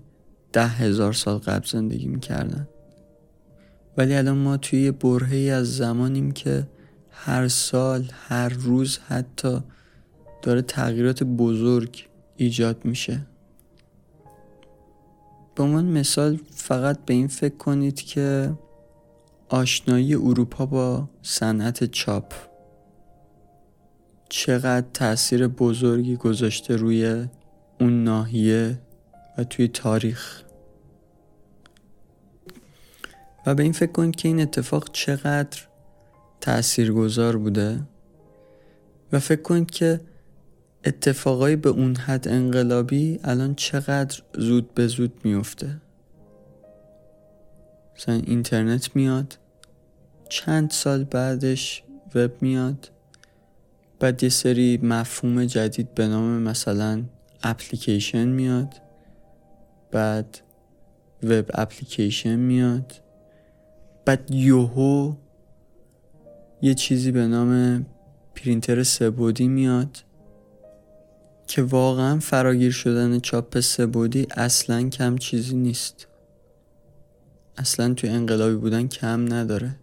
ده 0.53 0.67
هزار 0.67 1.12
سال 1.12 1.38
قبل 1.38 1.67
زندگی 1.67 2.07
می‌کردن. 2.07 2.69
ولی 3.97 4.14
الان 4.14 4.38
ما 4.38 4.57
توی 4.57 4.81
یه 4.81 4.93
برهی 4.93 5.51
از 5.51 5.77
زمانیم 5.77 6.31
که 6.31 6.69
هر 7.11 7.49
سال 7.49 8.11
هر 8.12 8.49
روز 8.49 8.99
حتی 8.99 9.59
داره 10.43 10.62
تغییرات 10.62 11.23
بزرگ 11.23 12.07
ایجاد 12.37 12.85
میشه. 12.85 13.27
به 15.59 15.64
عنوان 15.64 15.85
مثال 15.85 16.40
فقط 16.51 16.99
به 17.07 17.14
این 17.14 17.29
فکر 17.29 17.57
کنید 17.57 18.03
که 18.03 18.53
آشنایی 19.49 20.14
اروپا 20.14 20.66
با 20.66 21.09
صنعت 21.23 21.85
چاپ 21.85 22.33
چقدر 24.29 24.87
تاثیر 24.94 25.49
بزرگی 25.49 26.16
گذاشته 26.16 26.77
روی 26.77 27.27
اون 27.81 28.05
ناحیه 28.05 28.79
و 29.38 29.44
توی 29.44 29.68
تاریخ. 29.68 30.42
و 33.47 33.55
به 33.55 33.62
این 33.62 33.73
فکر 33.73 33.92
کنید 33.92 34.16
که 34.16 34.29
این 34.29 34.40
اتفاق 34.40 34.88
چقدر 34.92 35.59
گذار 36.90 37.37
بوده. 37.37 37.81
و 39.12 39.18
فکر 39.18 39.42
کنید 39.42 39.71
که 39.71 40.01
اتفاقایی 40.85 41.57
به 41.57 41.69
اون 41.69 41.97
حد 41.97 42.29
انقلابی 42.29 43.21
الان 43.25 43.55
چقدر 43.55 44.23
زود 44.35 44.75
به 44.75 44.87
زود 44.87 45.21
میفته؟ 45.25 45.81
مثلا 47.97 48.14
اینترنت 48.14 48.97
میاد 48.97 49.38
چند 50.29 50.71
سال 50.71 51.05
بعدش 51.05 51.83
وب 52.14 52.33
میاد 52.41 52.91
بعد 54.01 54.23
یه 54.23 54.29
سری 54.29 54.79
مفهوم 54.83 55.45
جدید 55.45 55.95
به 55.95 56.09
نام 56.09 56.43
مثلا 56.43 57.03
اپلیکیشن 57.43 58.29
میاد 58.29 58.75
بعد 59.91 60.38
وب 61.23 61.51
اپلیکیشن 61.55 62.37
میاد 62.37 62.93
بعد 64.05 64.31
یوهو 64.31 65.14
یه 66.62 66.75
چیزی 66.75 67.12
به 67.12 67.27
نام 67.27 67.87
پرینتر 68.35 68.83
سبودی 68.83 69.49
میاد. 69.49 69.99
که 71.48 71.62
واقعا 71.62 72.18
فراگیر 72.18 72.72
شدن 72.72 73.20
چاپ 73.20 73.61
سبودی 73.61 74.26
اصلا 74.30 74.88
کم 74.88 75.16
چیزی 75.16 75.56
نیست. 75.56 76.06
اصلا 77.56 77.94
توی 77.94 78.11
انقلابی 78.11 78.56
بودن 78.56 78.88
کم 78.88 79.32
نداره. 79.34 79.76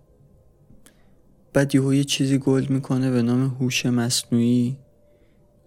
بعد 1.54 1.76
یه 1.76 2.04
چیزی 2.04 2.38
گل 2.38 2.66
می‌کنه 2.70 3.12
به 3.12 3.22
نام 3.22 3.44
هوش 3.60 3.86
مصنوعی 3.86 4.78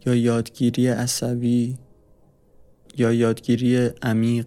یا 0.06 0.14
یادگیری 0.14 0.88
عصبی 0.88 1.78
یا 2.96 3.12
یادگیری 3.12 3.90
عمیق. 4.02 4.46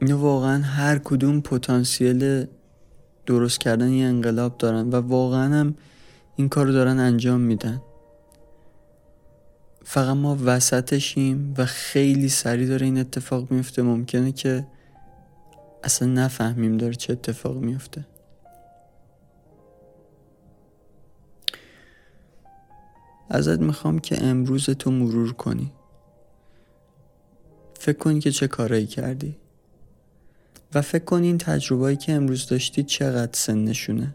اینا 0.00 0.18
واقعا 0.18 0.62
هر 0.62 0.98
کدوم 0.98 1.40
پتانسیل 1.40 2.46
درست 3.26 3.60
کردن 3.60 3.92
یه 3.92 4.06
انقلاب 4.06 4.58
دارن 4.58 4.88
و 4.90 4.96
واقعا 4.96 5.54
هم 5.54 5.74
این 6.36 6.48
کار 6.48 6.66
دارن 6.66 6.98
انجام 6.98 7.40
میدن. 7.40 7.82
فقط 9.88 10.16
ما 10.16 10.38
وسطشیم 10.44 11.54
و 11.58 11.66
خیلی 11.66 12.28
سریع 12.28 12.66
داره 12.68 12.86
این 12.86 12.98
اتفاق 12.98 13.50
میفته. 13.50 13.82
ممکنه 13.82 14.32
که 14.32 14.66
اصلا 15.84 16.08
نفهمیم 16.08 16.76
داره 16.76 16.94
چه 16.94 17.12
اتفاق 17.12 17.56
میفته. 17.56 18.06
ازت 23.30 23.60
می‌خوام 23.60 23.98
که 23.98 24.24
امروز 24.24 24.70
تو 24.70 24.90
مرور 24.90 25.32
کنی. 25.32 25.72
فکر 27.78 27.98
کنی 27.98 28.20
که 28.20 28.30
چه 28.30 28.48
کارایی 28.48 28.86
کردی. 28.86 29.36
و 30.74 30.82
فکر 30.82 31.04
کنی 31.04 31.26
این 31.26 31.38
تجربهایی 31.38 31.96
که 31.96 32.12
امروز 32.12 32.46
داشتی 32.46 32.82
چقدر 32.82 33.32
سنشونه 33.32 34.14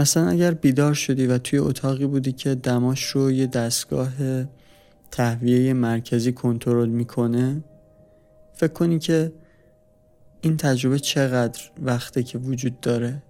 مثلا 0.00 0.28
اگر 0.28 0.54
بیدار 0.54 0.94
شدی 0.94 1.26
و 1.26 1.38
توی 1.38 1.58
اتاقی 1.58 2.06
بودی 2.06 2.32
که 2.32 2.54
دماش 2.54 3.04
رو 3.04 3.30
یه 3.30 3.46
دستگاه 3.46 4.12
تهویه 5.10 5.72
مرکزی 5.72 6.32
کنترل 6.32 6.88
می‌کنه 6.88 7.64
فکر 8.52 8.72
کنی 8.72 8.98
که 8.98 9.32
این 10.40 10.56
تجربه 10.56 10.98
چقدر 10.98 11.60
وقته 11.82 12.22
که 12.22 12.38
وجود 12.38 12.80
داره. 12.80 13.22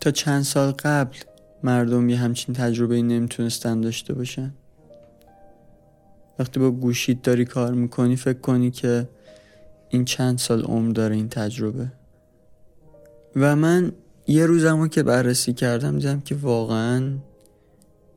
تا 0.00 0.10
چند 0.10 0.42
سال 0.42 0.70
قبل 0.70 1.16
مردم 1.62 2.08
یه 2.08 2.16
همچین 2.16 2.54
تجربه 2.54 3.02
نمی‌تونستن 3.02 3.80
داشته 3.80 4.14
باشن. 4.14 4.54
وقتی 6.38 6.60
با 6.60 6.70
گوشید 6.70 7.22
داری 7.22 7.44
کار 7.44 7.74
می‌کنی 7.74 8.16
فکر 8.16 8.40
کنی 8.40 8.70
که 8.70 9.08
این 9.88 10.04
چند 10.04 10.38
سال 10.38 10.62
عمر 10.62 10.92
داره 10.92 11.14
این 11.14 11.28
تجربه. 11.28 11.92
و 13.36 13.56
من 13.56 13.92
یه 14.28 14.46
روزمو 14.46 14.88
که 14.88 15.02
بررسی 15.02 15.52
کردم 15.52 15.98
دیدم 15.98 16.20
که 16.20 16.34
واقعا 16.34 17.18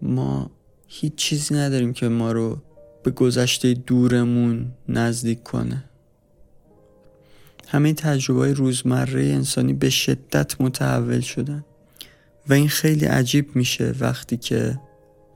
ما 0.01 0.51
هیچ 0.87 1.15
چیزی 1.15 1.55
نداریم 1.55 1.93
که 1.93 2.07
ما 2.07 2.31
رو 2.31 2.61
به 3.03 3.11
گذشته 3.11 3.73
دورمون 3.73 4.71
نزدیک 4.89 5.43
کنه. 5.43 5.83
همه 7.67 7.93
تجربه 7.93 8.53
روزمره 8.53 9.23
انسانی 9.23 9.73
به 9.73 9.89
شدت 9.89 10.61
متحول 10.61 11.19
شدن 11.19 11.65
و 12.49 12.53
این 12.53 12.69
خیلی 12.69 13.05
عجیب 13.05 13.55
میشه 13.55 13.93
وقتی 13.99 14.37
که 14.37 14.79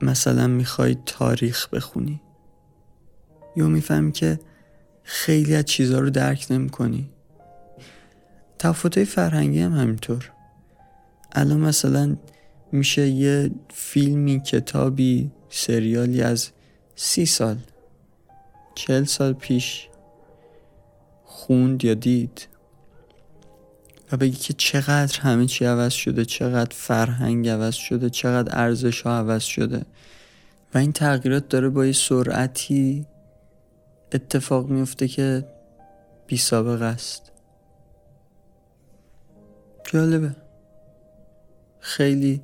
مثلا 0.02 0.46
می‌خوای 0.46 0.96
تاریخ 1.06 1.68
بخونی. 1.68 2.20
یا 3.56 3.68
می‌فهمی 3.68 4.12
که 4.12 4.40
خیلی 5.02 5.54
از 5.54 5.64
چیزها 5.64 5.98
رو 5.98 6.10
درک 6.10 6.46
نمی 6.50 6.68
کنی 6.68 7.10
تفاوتهای 8.58 9.04
فرهنگی 9.04 9.60
هم 9.60 9.72
همینطور. 9.72 10.32
الان 11.38 11.60
مثلا 11.60 12.16
میشه 12.72 13.08
یه 13.08 13.50
فیلمی 13.74 14.40
کتابی 14.40 15.30
سریالی 15.48 16.22
از 16.22 16.50
سی 16.94 17.26
سال 17.26 17.56
چل 18.74 19.04
سال 19.04 19.32
پیش 19.32 19.88
خوند 21.24 21.84
یا 21.84 21.94
دید 21.94 22.48
و 24.12 24.16
بگی 24.16 24.36
که 24.36 24.52
چقدر 24.52 25.20
همه 25.20 25.46
چی 25.46 25.64
عوض 25.64 25.92
شده 25.92 26.24
چقدر 26.24 26.76
فرهنگ 26.76 27.48
عوض 27.48 27.74
شده 27.74 28.10
چقدر 28.10 28.58
ارزش 28.60 29.00
ها 29.02 29.18
عوض 29.18 29.42
شده 29.42 29.82
و 30.74 30.78
این 30.78 30.92
تغییرات 30.92 31.48
داره 31.48 31.68
با 31.68 31.86
یه 31.86 31.92
سرعتی 31.92 33.06
اتفاق 34.12 34.68
میفته 34.68 35.08
که 35.08 35.44
بی 36.26 36.36
سابقه 36.36 36.84
است. 36.84 37.32
جالبه. 39.84 40.45
خیلی 41.86 42.40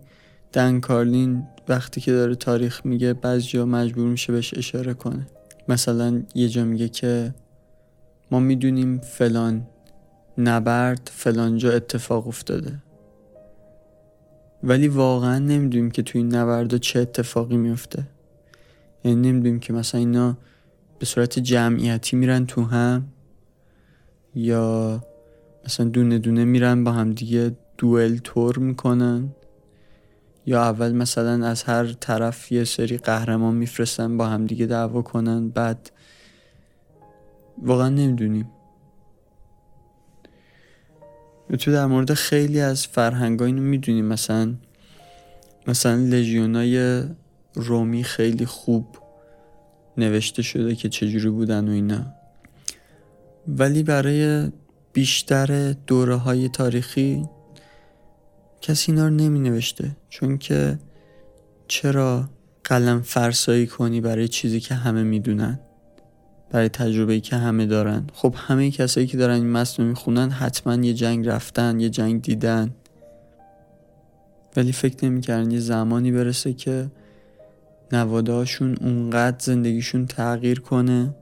دن 0.53 0.81
کارلین 0.81 1.47
وقتی 1.69 2.01
که 2.01 2.13
داره 2.13 2.35
تاریخ 2.35 2.87
میگه 2.87 3.13
بعضی 3.13 3.49
جا 3.49 3.67
مجبور 3.67 4.09
میشه 4.09 4.33
بهش 4.33 4.55
اشاره 4.55 4.95
کنه. 4.95 5.27
مثلا 5.69 6.23
یه 6.35 6.49
جا 6.49 6.65
میگه 6.65 6.89
که 6.89 7.35
ما 8.31 8.41
می‌دونیم 8.41 8.99
فلان 8.99 9.67
نبرد 10.39 11.11
فلان 11.15 11.59
جا 11.59 11.73
اتفاق 11.73 12.29
افتاده. 12.29 12.83
ولی 14.63 14.89
واقعا 14.89 15.39
نمی‌دونیم 15.39 15.91
که 15.91 16.03
توی 16.03 16.21
این 16.21 16.35
نبرد 16.35 16.77
چه 16.77 17.01
اتفاقی 17.01 17.57
میفته 17.57 18.07
یعنی 19.05 19.31
نمی‌دونیم 19.31 19.61
که 19.61 19.73
مثلا 19.73 19.99
اینا 19.99 20.37
به 20.99 21.07
صورت 21.07 21.39
جمعیتی 21.39 22.17
میرن 22.17 22.47
تو 22.47 22.65
هم 22.65 23.05
یا 24.35 25.01
مثلا 25.65 25.89
دونه 25.89 26.19
دونه 26.19 26.45
میرن 26.45 26.85
با 26.85 26.93
هم 26.93 27.13
دیگه 27.13 27.57
دوئل 27.79 28.17
تور 28.17 28.59
می‌کنن. 28.59 29.35
یا 30.47 30.63
اول 30.63 30.93
مثلا 30.93 31.47
از 31.47 31.63
هر 31.63 31.93
طرف 31.93 32.53
یه 32.53 32.65
سری 32.65 32.97
قهرمان 32.97 33.55
میفرستن 33.55 34.17
با 34.17 34.27
هم 34.27 34.47
دیگه 34.47 34.67
دعوا 34.67 35.03
کنن 35.03 35.49
بعد 35.49 35.91
واقعا 37.63 37.89
نمی‌دونیم. 37.89 38.51
تو 41.59 41.73
در 41.73 41.87
مورد 41.87 42.15
خیلی 42.15 42.61
از 42.61 42.87
فرهنگ 42.87 43.43
اینو 43.43 43.63
می‌دونیم. 43.63 44.05
مثلا 44.05 44.55
مثلا 45.67 45.97
لژیونای 45.97 47.05
رومی 47.55 48.05
خیلی 48.05 48.47
خوب 48.47 48.87
نوشته 49.97 50.43
شده 50.43 50.75
که 50.75 50.89
چجوری 50.89 51.31
بودن 51.31 51.69
و 51.69 51.73
اینا. 51.73 52.07
ولی 53.49 53.83
برای 53.83 54.51
بیشتر 54.93 55.73
دوره 55.87 56.15
های 56.15 56.49
تاریخی 56.49 57.29
کسی 58.63 58.93
اینا 58.93 59.05
رو 59.09 59.15
نمی 59.15 59.41
نوشته 59.41 59.97
چون 60.09 60.39
که 60.39 60.79
چرا 61.69 62.29
قلم 62.65 63.03
فرسایی 63.03 63.67
کنی 63.67 64.01
برای 64.01 64.29
چیزی 64.29 64.61
که 64.61 64.75
همه 64.75 65.03
می‌دونن؟ 65.03 65.61
برای 66.51 66.69
تجربه 66.69 67.21
که 67.21 67.37
همه 67.37 67.67
دارن. 67.67 68.07
خب 68.13 68.35
همه 68.37 68.71
کسایی 68.71 69.07
که 69.07 69.17
دارن 69.17 69.35
این 69.35 69.53
متن 69.53 69.83
می‌خونن 69.83 70.31
حتما 70.31 70.75
یه 70.75 70.95
جنگ 70.95 71.29
رفتن 71.29 71.81
یه 71.81 71.91
جنگ 71.91 72.23
دیدن. 72.23 72.75
ولی 74.57 74.73
فکر 74.73 75.05
نمی‌کردن 75.05 75.51
یه 75.51 75.61
زمانی 75.61 76.13
برسه 76.13 76.53
که 76.53 76.91
نوادهاشون 77.93 78.77
اونقدر 78.81 79.37
زندگیشون 79.41 80.07
تغییر 80.07 80.61
کنه 80.61 81.15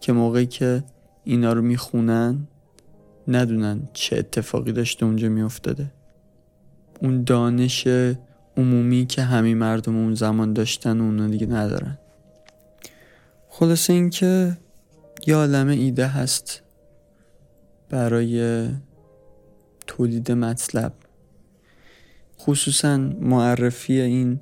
که 0.00 0.12
موقعی 0.12 0.46
که 0.46 0.84
اینا 1.24 1.52
رو 1.52 1.62
می‌خونن 1.62 2.48
ندونن 3.28 3.88
چه 3.92 4.16
اتفاقی 4.16 4.72
داشته 4.72 5.06
اونجا 5.06 5.28
میافتاده. 5.28 5.92
اون 7.02 7.24
دانش 7.24 7.86
عمومی 8.56 9.06
که 9.06 9.22
همه 9.22 9.54
مردم 9.54 9.96
اون 9.96 10.14
زمان 10.14 10.52
داشتن 10.52 11.00
و 11.00 11.04
اونا 11.04 11.28
دیگه 11.28 11.46
ندارن. 11.46 11.98
خلاصه 13.48 13.92
اینکه 13.92 14.56
یه 15.26 15.36
عالمه 15.36 15.72
ایده 15.72 16.06
هست 16.06 16.62
برای 17.90 18.68
تولید 19.86 20.32
مطلب. 20.32 20.92
خصوصا 22.38 22.96
معرفی 23.20 24.00
این 24.00 24.40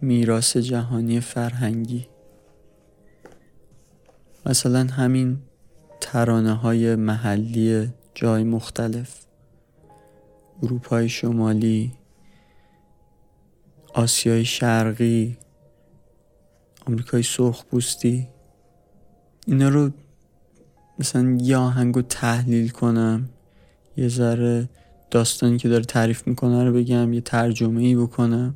میراث 0.00 0.56
جهانی 0.56 1.20
فرهنگی. 1.20 2.06
مثلا 4.46 4.84
همین 4.84 5.38
ترانه 6.00 6.52
های 6.52 6.96
محلی 6.96 7.88
جای 8.14 8.44
مختلف. 8.44 9.26
اروپای 10.62 11.08
شمالی 11.08 11.92
آسیای 13.94 14.44
شرقی 14.44 15.36
آمریکای 16.86 17.22
سرخ 17.22 17.64
بوستی 17.64 18.28
اینا 19.46 19.68
رو 19.68 19.90
مثلا 20.98 21.38
یه 21.40 21.56
آهنگ 21.56 21.94
رو 21.94 22.02
تحلیل 22.02 22.68
کنم 22.68 23.28
یه 23.96 24.08
ذره 24.08 24.68
داستانی 25.10 25.56
که 25.56 25.68
داره 25.68 25.84
تعریف 25.84 26.26
می‌کنه 26.26 26.64
رو 26.64 26.72
بگم 26.72 27.12
یه 27.12 27.20
ترجمه 27.20 27.82
ای 27.82 27.96
بکنم. 27.96 28.54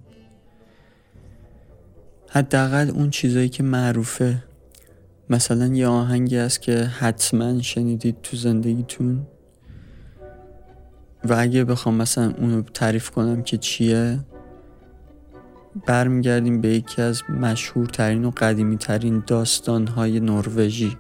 حداقل 2.29 2.91
اون 2.91 3.11
چیزایی 3.11 3.49
که 3.49 3.63
معروفه. 3.63 4.45
مثلا 5.31 5.67
یه 5.67 5.87
آهنگی 5.87 6.37
هست 6.37 6.63
که 6.63 6.77
حتما 6.77 7.63
شنیدید 7.63 8.17
تو 8.23 8.37
زندگیتون. 8.37 9.27
و 11.25 11.35
اگه 11.39 11.65
بخوام 11.65 11.95
مثلا 11.95 12.35
اونو 12.39 12.63
تعریف 12.63 13.11
کنم 13.11 13.43
که 13.43 13.57
چیه 13.57 14.19
برمیگردیم 15.87 16.61
به 16.61 16.69
یکی 16.69 17.03
از 17.03 17.23
مشهورترین 17.41 18.25
و 18.25 18.31
قدیمی 18.31 18.77
ترین 18.77 19.23
نروژی 19.99 20.97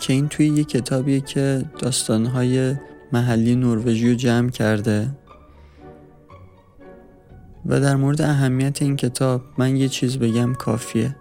که 0.00 0.12
این 0.12 0.28
توی 0.28 0.46
یه 0.46 0.64
کتابیه 0.64 1.20
که 1.20 1.64
داستان 1.78 2.26
های 2.26 2.74
محلی 3.12 3.56
نروژی 3.56 4.08
رو 4.08 4.14
جمع 4.14 4.50
کرده. 4.50 5.16
و 7.66 7.80
در 7.80 7.96
مورد 7.96 8.22
اهمیت 8.22 8.82
این 8.82 8.96
کتاب 8.96 9.42
من 9.58 9.76
یه 9.76 9.88
چیز 9.88 10.18
بگم 10.18 10.54
کافیه. 10.54 11.16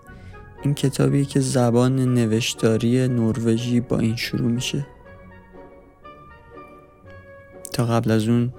این 0.63 0.73
کتابیه 0.73 1.25
که 1.25 1.39
زبان 1.39 1.95
نوشتاری 2.13 3.07
نروژی 3.07 3.79
با 3.79 3.99
این 3.99 4.15
شروع 4.15 4.51
میشه. 4.51 4.87
تا 7.79 7.85
قبل 7.85 8.11
از 8.11 8.27
اون 8.27 8.53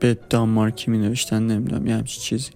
به 0.00 0.18
دانمارکی 0.30 0.90
می 0.90 0.98
نوشتن 0.98 1.42
نمی‌دونم 1.42 1.86
یه 1.86 1.94
همچی 1.94 2.20
چیزی. 2.20 2.50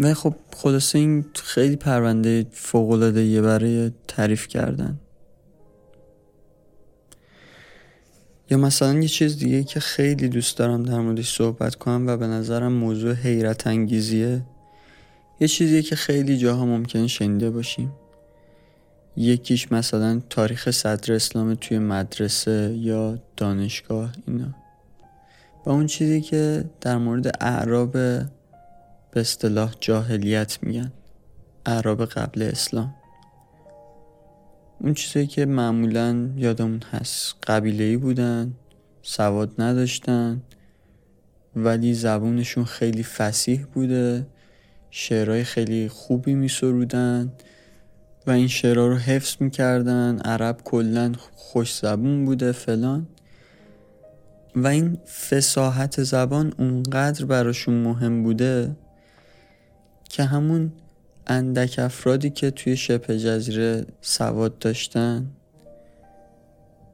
و 0.00 0.14
خب 0.14 0.34
خلاصه 0.56 0.98
این 0.98 1.24
خیلی 1.34 1.76
پرونده 1.76 2.46
فوقالعاده 2.52 3.42
برای 3.42 3.92
تعریف 4.08 4.48
کردن. 4.48 5.00
یا 8.50 8.58
مثلا 8.58 8.94
یه 8.94 9.08
چیز 9.08 9.38
دیگه 9.38 9.64
که 9.64 9.80
خیلی 9.80 10.28
دوست 10.28 10.58
دارم 10.58 10.82
در 10.82 11.00
موردش 11.00 11.36
صحبت 11.36 11.74
کنم 11.74 12.06
و 12.06 12.16
به 12.16 12.26
نظرم 12.26 12.72
موضوع 12.72 13.12
حیرت 13.12 13.66
انگیزیه. 13.66 14.42
یه 15.40 15.48
چیزیه 15.48 15.82
که 15.82 15.96
خیلی 15.96 16.38
جاها 16.38 16.66
ممکن 16.66 17.06
شنیده 17.06 17.50
باشیم. 17.50 17.92
یکیش 19.16 19.72
مثلا 19.72 20.20
تاریخ 20.30 20.70
صدر 20.70 21.14
اسلام 21.14 21.54
توی 21.54 21.78
مدرسه 21.78 22.74
یا 22.76 23.18
دانشگاه 23.36 24.12
اینا. 24.26 24.54
و 25.66 25.70
اون 25.70 25.86
چیزی 25.86 26.20
که 26.20 26.64
در 26.80 26.96
مورد 26.98 27.44
اعراب 27.44 27.92
به 27.92 29.20
اصطلاح 29.20 29.74
جاهلیت 29.80 30.58
میگن 30.62 30.92
اعراب 31.66 32.04
قبل 32.04 32.42
اسلام. 32.42 32.94
اون 34.80 34.94
چیزی 34.94 35.26
که 35.26 35.46
معمولا 35.46 36.30
یادمون 36.36 36.82
هست. 36.90 37.34
قبیله 37.46 37.84
ای 37.84 37.96
بودن 37.96 38.54
سواد 39.02 39.62
نداشتن 39.62 40.42
ولی 41.56 41.94
زبونشون 41.94 42.64
خیلی 42.64 43.02
فسیح 43.02 43.64
بوده 43.74 44.26
شعرهای 44.90 45.44
خیلی 45.44 45.88
خوبی 45.88 46.34
می 46.34 46.48
سرودن 46.48 47.32
و 48.26 48.30
این 48.30 48.48
شعرها 48.48 48.86
رو 48.86 48.96
حفظ 48.96 49.36
می‌کردن 49.40 50.18
عرب 50.18 50.60
کلا 50.64 51.12
خوش 51.36 51.78
زبون 51.78 52.24
بوده 52.24 52.52
فلان. 52.52 53.06
و 54.56 54.66
این 54.66 54.98
فساحت 55.30 56.02
زبان 56.02 56.52
اونقدر 56.58 57.24
براشون 57.24 57.74
مهم 57.74 58.22
بوده 58.22 58.76
که 60.08 60.24
همون 60.24 60.72
اندک 61.26 61.78
افرادی 61.78 62.30
که 62.30 62.50
توی 62.50 62.76
شبه 62.76 63.18
جزیره 63.18 63.86
سواد 64.00 64.58
داشتن 64.58 65.26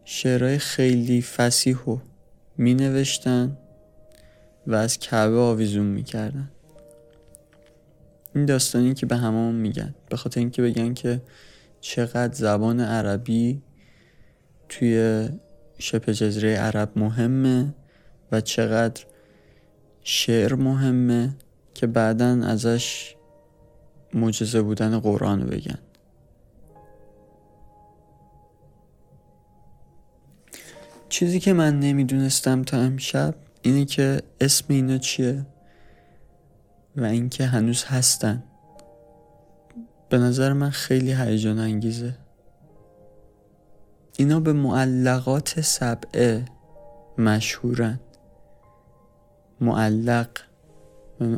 شعرهای 0.05 0.59
خیلی 0.59 1.23
فسیح 1.23 1.79
و 1.79 1.99
می 2.59 2.75
نوشتن 2.75 3.57
و 4.67 4.75
از 4.75 4.99
کعبه 4.99 5.39
آویزون 5.39 5.87
می‌کردن. 5.87 6.51
این 8.39 8.47
داستانی 8.47 8.95
که 8.95 9.07
به 9.07 9.17
هممون 9.17 9.55
میگن. 9.55 9.95
به 10.11 10.17
خاطر 10.17 10.41
اینکه 10.41 10.63
بگن 10.63 10.95
که 10.95 11.23
چقدر 11.81 12.33
زبان 12.33 12.81
عربی 12.81 13.63
توی 14.69 15.29
شبه 15.79 16.15
جزیره 16.15 16.55
عرب 16.55 16.93
مهمه 16.97 17.75
و 18.33 18.41
چقدر 18.41 19.05
شعر 20.03 20.55
مهمه 20.55 21.37
که 21.75 21.87
بعدا 21.87 22.27
ازش 22.45 23.15
معجزه 24.15 24.63
بودن 24.63 24.99
قرآن 24.99 25.47
بگن. 25.47 25.79
چیزی 31.09 31.41
که 31.41 31.53
من 31.53 31.81
نمی‌دونستم 31.81 32.63
تا 32.63 32.77
امشب 32.77 33.35
اینه 33.63 33.85
که 33.85 34.23
اسم 34.41 34.65
اینا 34.69 34.99
چیه؟ 34.99 35.47
و 36.99 37.05
اینکه 37.05 37.47
هنوز 37.47 37.85
هستن. 37.85 38.43
به 40.09 40.19
نظر 40.19 40.53
من 40.53 40.71
خیلی 40.71 41.13
هیجان 41.13 41.59
انگیزه. 41.59 42.15
اینا 44.17 44.41
به 44.41 44.53
معلقات 44.53 45.61
سبعه 45.61 46.45
مشهورن. 47.19 48.01
معلق 49.61 50.29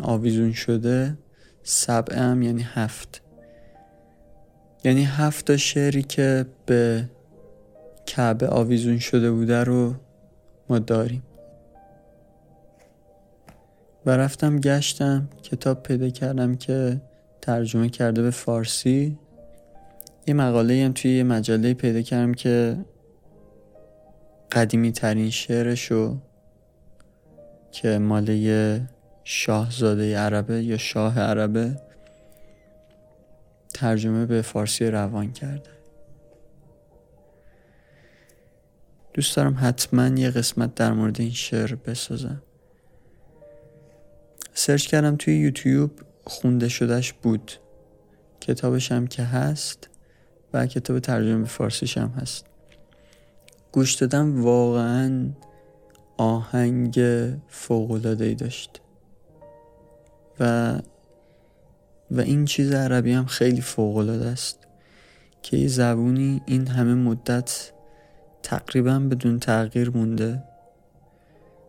آویزون 0.03 0.53
شده 0.53 1.19
سبعه 1.63 2.21
هم 2.21 2.43
یعنی 2.43 2.63
هفت. 2.63 3.23
یعنی 4.85 5.05
هفت 5.05 5.47
تا 5.47 5.57
شعری 5.57 6.03
که 6.03 6.47
به 6.67 7.11
کعبه 8.07 8.49
آویزون 8.49 8.99
شده 8.99 9.31
بوده 9.31 9.65
رو 9.65 9.95
ما 10.69 10.79
داریم. 10.79 11.23
و 14.07 14.11
رفتم 14.11 14.61
گشتم 14.61 15.29
کتاب 15.43 15.83
پیدا 15.83 16.09
کردم 16.11 16.57
که 16.57 17.01
ترجمه 17.43 17.89
کرده 17.89 18.23
به 18.23 18.31
فارسی. 18.31 19.19
یه 20.27 20.35
مقاله 20.35 20.85
هم 20.85 20.93
توی 20.93 21.17
یه 21.17 21.23
مجله 21.23 21.75
پیدا 21.75 22.03
کردم 22.03 22.35
که 22.35 22.77
قدیمی 24.53 24.93
ترین 24.93 25.31
شعرشو 25.31 26.17
که 27.73 27.99
ماله 27.99 28.81
شاهزاده 29.25 30.19
عربه 30.19 30.63
یا 30.63 30.77
شاه 30.77 31.21
عربه 31.21 31.77
ترجمه 33.75 34.27
به 34.27 34.43
فارسی 34.43 34.87
روان 34.87 35.33
کرده. 35.33 35.71
دوست 39.15 39.37
دارم 39.37 39.57
حتما 39.61 40.07
یه 40.07 40.31
قسمت 40.31 40.75
در 40.75 40.93
مورد 40.93 41.21
این 41.21 41.31
شعر 41.31 41.75
بسازم. 41.75 42.43
سرچ 44.61 44.87
کردم 44.87 45.17
توی 45.17 45.37
یوتیوب 45.37 45.91
خونده 46.25 46.69
شدهش 46.69 47.13
بود. 47.13 47.53
کتابش 48.41 48.93
هم 48.93 49.07
که 49.07 49.23
هست 49.23 49.89
و 50.53 50.67
کتاب 50.67 50.99
ترجمه 50.99 51.45
فارسیش 51.45 51.99
هم 51.99 52.09
هست. 52.09 52.47
گوش 53.73 53.95
دادم 53.95 54.43
واقعا 54.43 55.29
آهنگ 56.17 56.99
ای 58.05 58.35
داشت. 58.35 58.81
و 60.41 60.75
و 62.11 62.21
این 62.21 62.45
چیز 62.45 62.73
عربی 62.73 63.13
هم 63.13 63.27
خیلی 63.27 63.61
فوقالعاده 63.61 64.27
است 64.27 64.59
که 65.43 65.57
یه 65.57 65.69
زبونی 65.69 66.43
این 66.47 66.67
همه 66.67 66.95
مدت 66.95 67.73
تقریبا 68.43 68.99
بدون 68.99 69.39
تغییر 69.39 69.91
مونده. 69.91 70.50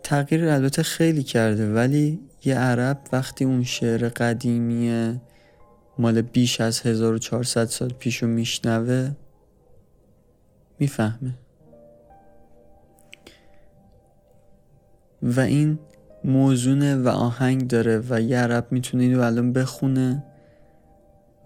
تغییر 0.04 0.50
البته 0.50 0.84
خیلی 0.84 1.24
کرده 1.24 1.74
ولی 1.74 2.20
یه 2.46 2.56
عرب 2.56 3.02
وقتی 3.12 3.46
اون 3.46 3.64
شعر 3.64 4.10
قدیمی 4.10 5.20
مال 5.98 6.22
بیش 6.22 6.62
از 6.62 6.82
1400 6.82 7.66
سال 7.66 7.90
پیشو 7.90 8.28
میشنوه 8.28 9.12
می‌فهمه. 10.80 11.34
و 15.22 15.40
این 15.40 15.80
موزونه 16.24 16.96
و 16.96 17.08
آهنگ 17.08 17.68
داره 17.68 18.04
و 18.10 18.22
یه 18.22 18.38
عرب 18.38 18.68
می‌تونه 18.72 19.04
اینو 19.04 19.22
الان 19.22 19.54
بخونه 19.54 20.24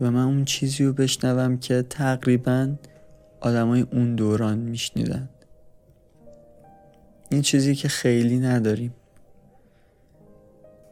و 0.01 0.11
من 0.11 0.23
اون 0.23 0.45
چیزی 0.45 0.85
رو 0.85 0.93
بشنوم 0.93 1.57
که 1.57 1.81
تقریبا 1.89 2.75
آدمای 3.41 3.81
اون 3.81 4.15
دوران 4.15 4.57
میشنیدن. 4.57 5.29
این 7.35 7.41
چیزی 7.41 7.75
که 7.75 7.87
خیلی 7.87 8.39
نداریم. 8.39 8.93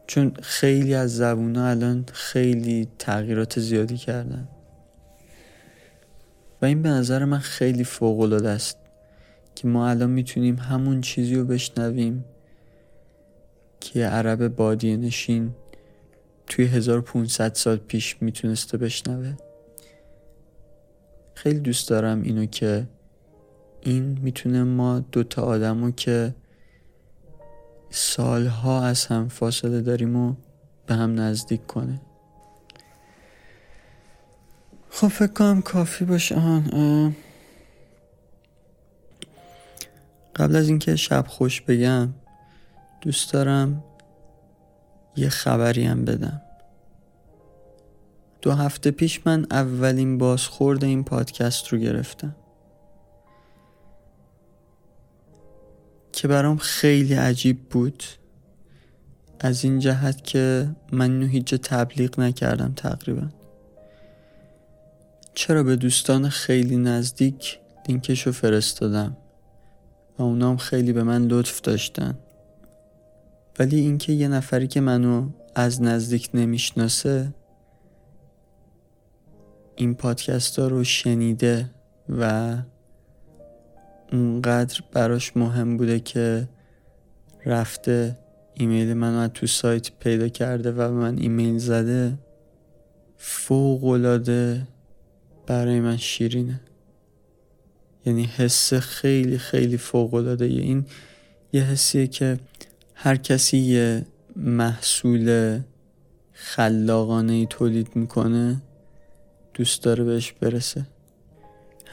چون 0.06 0.32
خیلی 0.42 0.94
از 0.94 1.16
زبون 1.16 1.56
الان 1.56 2.04
خیلی 2.12 2.88
تغییرات 2.98 3.60
زیادی 3.60 3.96
کردن. 3.96 4.48
و 6.62 6.64
این 6.64 6.82
به 6.82 6.88
نظر 6.88 7.24
من 7.24 7.38
خیلی 7.38 7.84
فوق 7.84 8.20
العاده 8.20 8.48
است 8.48 8.78
که 9.54 9.68
ما 9.68 9.88
الان 9.88 10.10
می‌تونیم 10.10 10.56
همون 10.56 11.00
چیزی 11.00 11.34
رو 11.34 11.44
بشنویم 11.44 12.24
که 13.80 14.06
عرب 14.06 14.48
بادی 14.48 14.96
نشین 14.96 15.54
توی 16.46 16.64
1500 16.64 17.54
سال 17.54 17.76
پیش 17.76 18.16
می‌تونسته 18.20 18.78
بشنوه. 18.78 19.34
خیلی 21.34 21.58
دوست 21.58 21.88
دارم 21.88 22.22
اینو 22.22 22.46
که 22.46 22.86
این 23.84 24.18
می‌تونه 24.22 24.62
ما 24.62 24.98
دوتا 24.98 25.42
آدمو 25.42 25.90
که 25.90 26.34
سالها 27.90 28.82
از 28.84 29.06
هم 29.06 29.28
فاصله 29.28 29.80
داریم 29.80 30.16
و 30.16 30.34
به 30.86 30.94
هم 30.94 31.20
نزدیک 31.20 31.66
کنه. 31.66 32.00
خب 34.90 35.08
فکر 35.08 35.32
کنم 35.32 35.62
کافی 35.62 36.04
باشه. 36.04 36.34
آن 36.34 37.16
قبل 40.36 40.56
از 40.56 40.68
اینکه 40.68 40.96
شب 40.96 41.24
خوش 41.28 41.60
بگم 41.60 42.08
دوست 43.00 43.32
دارم 43.32 43.84
یه 45.16 45.28
خبری 45.28 45.84
هم 45.84 46.04
بدم. 46.04 46.42
دو 48.42 48.52
هفته 48.52 48.90
پیش 48.90 49.20
من 49.26 49.46
اولین 49.50 50.18
بازخورد 50.18 50.84
این 50.84 51.04
پادکست 51.04 51.68
رو 51.68 51.78
گرفتم. 51.78 52.36
که 56.14 56.28
برام 56.28 56.56
خیلی 56.56 57.14
عجیب 57.14 57.68
بود 57.68 58.04
از 59.40 59.64
این 59.64 59.78
جهت 59.78 60.24
که 60.24 60.68
من 60.92 61.10
اینو 61.10 61.26
هیچ 61.26 61.54
تبلیغ 61.54 62.20
نکردم 62.20 62.72
تقریبا. 62.76 63.28
چرا 65.34 65.62
به 65.62 65.76
دوستان 65.76 66.28
خیلی 66.28 66.76
نزدیک 66.76 67.58
لینکشو 67.88 68.32
فرستادم 68.32 69.16
و 70.18 70.22
اونام 70.22 70.56
خیلی 70.56 70.92
به 70.92 71.02
من 71.02 71.26
لطف 71.26 71.60
داشتن؟ 71.60 72.18
ولی 73.58 73.80
اینکه 73.80 74.12
یه 74.12 74.28
نفری 74.28 74.66
که 74.66 74.80
منو 74.80 75.28
از 75.54 75.82
نزدیک 75.82 76.28
نمی‌شناسه 76.34 77.34
این 79.76 79.94
پادکست 79.94 80.58
ها 80.58 80.66
رو 80.66 80.84
شنیده 80.84 81.70
و 82.08 82.56
اونقدر 84.12 84.80
براش 84.92 85.36
مهم 85.36 85.76
بوده 85.76 86.00
که 86.00 86.48
رفته 87.46 88.18
ایمیل 88.54 88.94
منو 88.94 89.28
تو 89.28 89.46
سایت 89.46 89.90
پیدا 90.00 90.28
کرده 90.28 90.72
و 90.72 90.92
من 90.92 91.18
ایمیل 91.18 91.58
زده 91.58 92.18
فوق 93.16 93.84
العاده 93.84 94.66
برای 95.46 95.80
من 95.80 95.96
شیرینه. 95.96 96.60
یعنی 98.06 98.24
حس 98.24 98.74
خیلی 98.74 99.38
خیلی 99.38 99.76
فوق 99.76 100.14
العاده 100.14 100.44
این 100.44 100.86
یه 101.52 101.62
حسیه 101.62 102.06
که 102.06 102.38
هر 102.94 103.16
کسی 103.16 103.58
یه 103.58 104.06
محصول 104.36 105.60
خلاقانه 106.32 107.32
ای 107.32 107.46
تولید 107.50 107.96
می‌کنه 107.96 108.62
دوست 109.54 109.82
داره 109.82 110.04
بهش 110.04 110.32
برسه. 110.32 110.86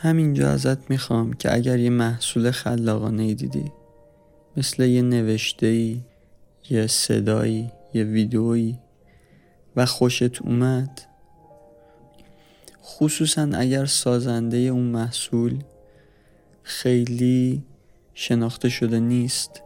همینجا 0.04 0.50
ازت 0.50 0.90
می‌خوام 0.90 1.34
که 1.34 1.54
اگر 1.54 1.80
یه 1.80 1.90
محصول 1.90 2.52
خلاقانه 2.52 3.24
ای 3.24 3.36
دیدی 3.36 3.72
مثل 4.58 4.84
یه 4.84 5.02
نوشته 5.02 5.68
ای 5.68 6.02
یه 6.70 6.88
صدایی 6.88 7.72
یه 7.94 8.04
ویدئویی 8.04 8.80
و 9.76 9.86
خوشت 9.86 10.42
اومد. 10.42 11.02
خصوصا 12.84 13.50
اگر 13.54 13.86
سازنده 13.86 14.58
اون 14.58 14.84
محصول 14.84 15.60
خیلی 16.64 17.64
شناخته 18.14 18.70
شده 18.70 19.00
نیست. 19.00 19.62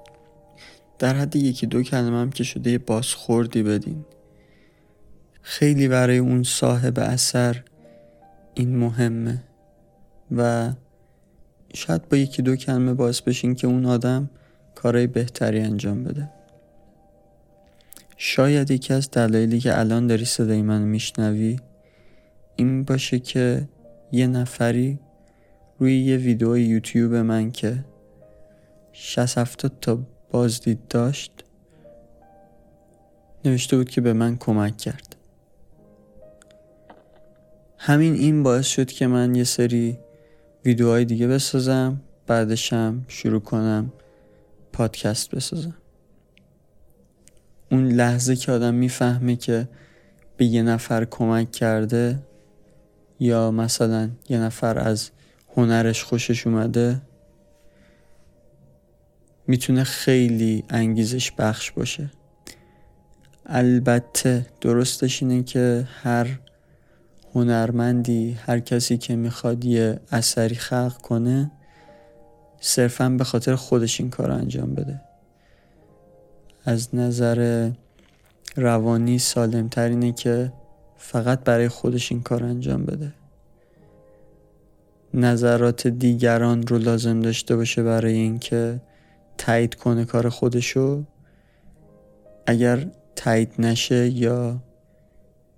در 0.99 1.15
حد 1.15 1.35
یکی 1.35 1.67
دو 1.67 1.83
کلمه 1.83 2.17
هم 2.17 2.29
که 2.29 2.43
شده 2.43 2.71
یه 2.71 2.77
بازخوردی 2.77 3.63
بدین. 3.63 4.05
خیلی 5.41 5.87
برای 5.87 6.17
اون 6.17 6.43
صاحب 6.43 6.99
اثر 6.99 7.63
این 8.53 8.77
مهمه. 8.77 9.43
و 10.31 10.71
شاید 11.73 12.09
با 12.09 12.17
یکی 12.17 12.41
دو 12.41 12.55
کلمه 12.55 12.93
باعث 12.93 13.21
بشین 13.21 13.55
که 13.55 13.67
اون 13.67 13.85
آدم 13.85 14.29
کارهای 14.75 15.07
بهتری 15.07 15.59
انجام 15.59 16.03
بده. 16.03 16.29
شاید 18.17 18.71
یکی 18.71 18.93
از 18.93 19.11
دلایلی 19.11 19.59
که 19.59 19.79
الان 19.79 20.07
داری 20.07 20.25
صدای 20.25 20.61
من 20.61 20.81
میشنوی 20.81 21.59
این 22.55 22.83
باشه 22.83 23.19
که 23.19 23.67
یه 24.11 24.27
نفری 24.27 24.99
روی 25.79 25.99
یه 25.99 26.17
ویدیو 26.17 26.57
یوتیوب 26.57 27.13
من 27.13 27.51
که 27.51 27.85
60 28.91 29.37
70 29.37 29.71
تا 29.81 29.99
بازدید 30.31 30.87
داشت 30.89 31.31
نوشته 33.45 33.77
بود 33.77 33.89
که 33.89 34.01
به 34.01 34.13
من 34.13 34.37
کمک 34.37 34.77
کرد. 34.77 35.15
همین 37.77 38.13
این 38.13 38.43
باعث 38.43 38.65
شد 38.65 38.87
که 38.87 39.07
من 39.07 39.35
یه 39.35 39.43
سری 39.43 39.97
ویدیوهای 40.65 41.05
دیگه 41.05 41.27
بسازم 41.27 42.01
بعدشم 42.27 43.05
شروع 43.07 43.39
کنم 43.39 43.91
پادکست 44.73 45.35
بسازم. 45.35 45.77
اون 47.71 47.87
لحظه 47.87 48.35
که 48.35 48.51
آدم 48.51 48.73
می‌فهمه 48.73 49.35
که 49.35 49.67
به 50.37 50.45
یه 50.45 50.63
نفر 50.63 51.05
کمک 51.05 51.51
کرده 51.51 52.19
یا 53.19 53.51
مثلا 53.51 54.09
یه 54.29 54.39
نفر 54.39 54.79
از 54.79 55.09
هنرش 55.55 56.03
خوشش 56.03 56.47
اومده 56.47 57.01
می‌تونه 59.47 59.83
خیلی 59.83 60.63
انگیزش 60.69 61.31
بخش 61.31 61.71
باشه. 61.71 62.11
البته 63.45 64.45
درستش 64.61 65.23
اینه 65.23 65.43
که 65.43 65.87
هر 66.03 66.39
هنرمندی 67.35 68.31
هر 68.31 68.59
کسی 68.59 68.97
که 68.97 69.15
می‌خواد 69.15 69.65
یه 69.65 69.99
اثری 70.11 70.55
خلق 70.55 71.01
کنه 71.01 71.51
صرفا 72.59 73.09
به 73.09 73.23
خاطر 73.23 73.55
خودش 73.55 73.99
این 73.99 74.09
کار 74.09 74.31
انجام 74.31 74.73
بده. 74.73 75.01
از 76.65 76.95
نظر 76.95 77.69
روانی 78.55 79.19
سالمتر 79.19 79.89
اینه 79.89 80.11
که 80.11 80.53
فقط 80.97 81.43
برای 81.43 81.67
خودش 81.67 82.11
این 82.11 82.21
کار 82.21 82.43
انجام 82.43 82.85
بده. 82.85 83.13
نظرات 85.13 85.87
دیگران 85.87 86.67
رو 86.67 86.77
لازم 86.77 87.19
داشته 87.21 87.55
باشه 87.55 87.83
برای 87.83 88.13
اینکه 88.13 88.81
تایید 89.37 89.75
کنه 89.75 90.05
کار 90.05 90.29
خودشو. 90.29 91.03
اگر 92.45 92.87
تایید 93.15 93.53
نشه 93.59 94.09
یا 94.09 94.61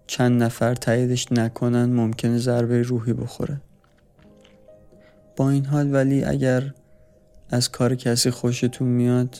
چند 0.08 0.44
نفر 0.44 0.76
تاییدش 0.76 1.32
نکنن 1.32 1.86
ممکنه 1.86 2.38
ضربه 2.38 2.82
روحی 2.82 3.14
بخوره. 3.14 3.62
با 5.36 5.50
این 5.50 5.66
حال 5.66 5.94
ولی 5.94 6.24
اگر 6.24 6.74
از 7.50 7.72
کار 7.72 7.96
کسی 7.96 8.32
خوشتون 8.32 8.88
میاد 8.88 9.38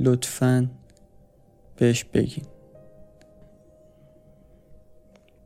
لطفا 0.00 0.70
بهش 1.76 2.04
بگین. 2.04 2.44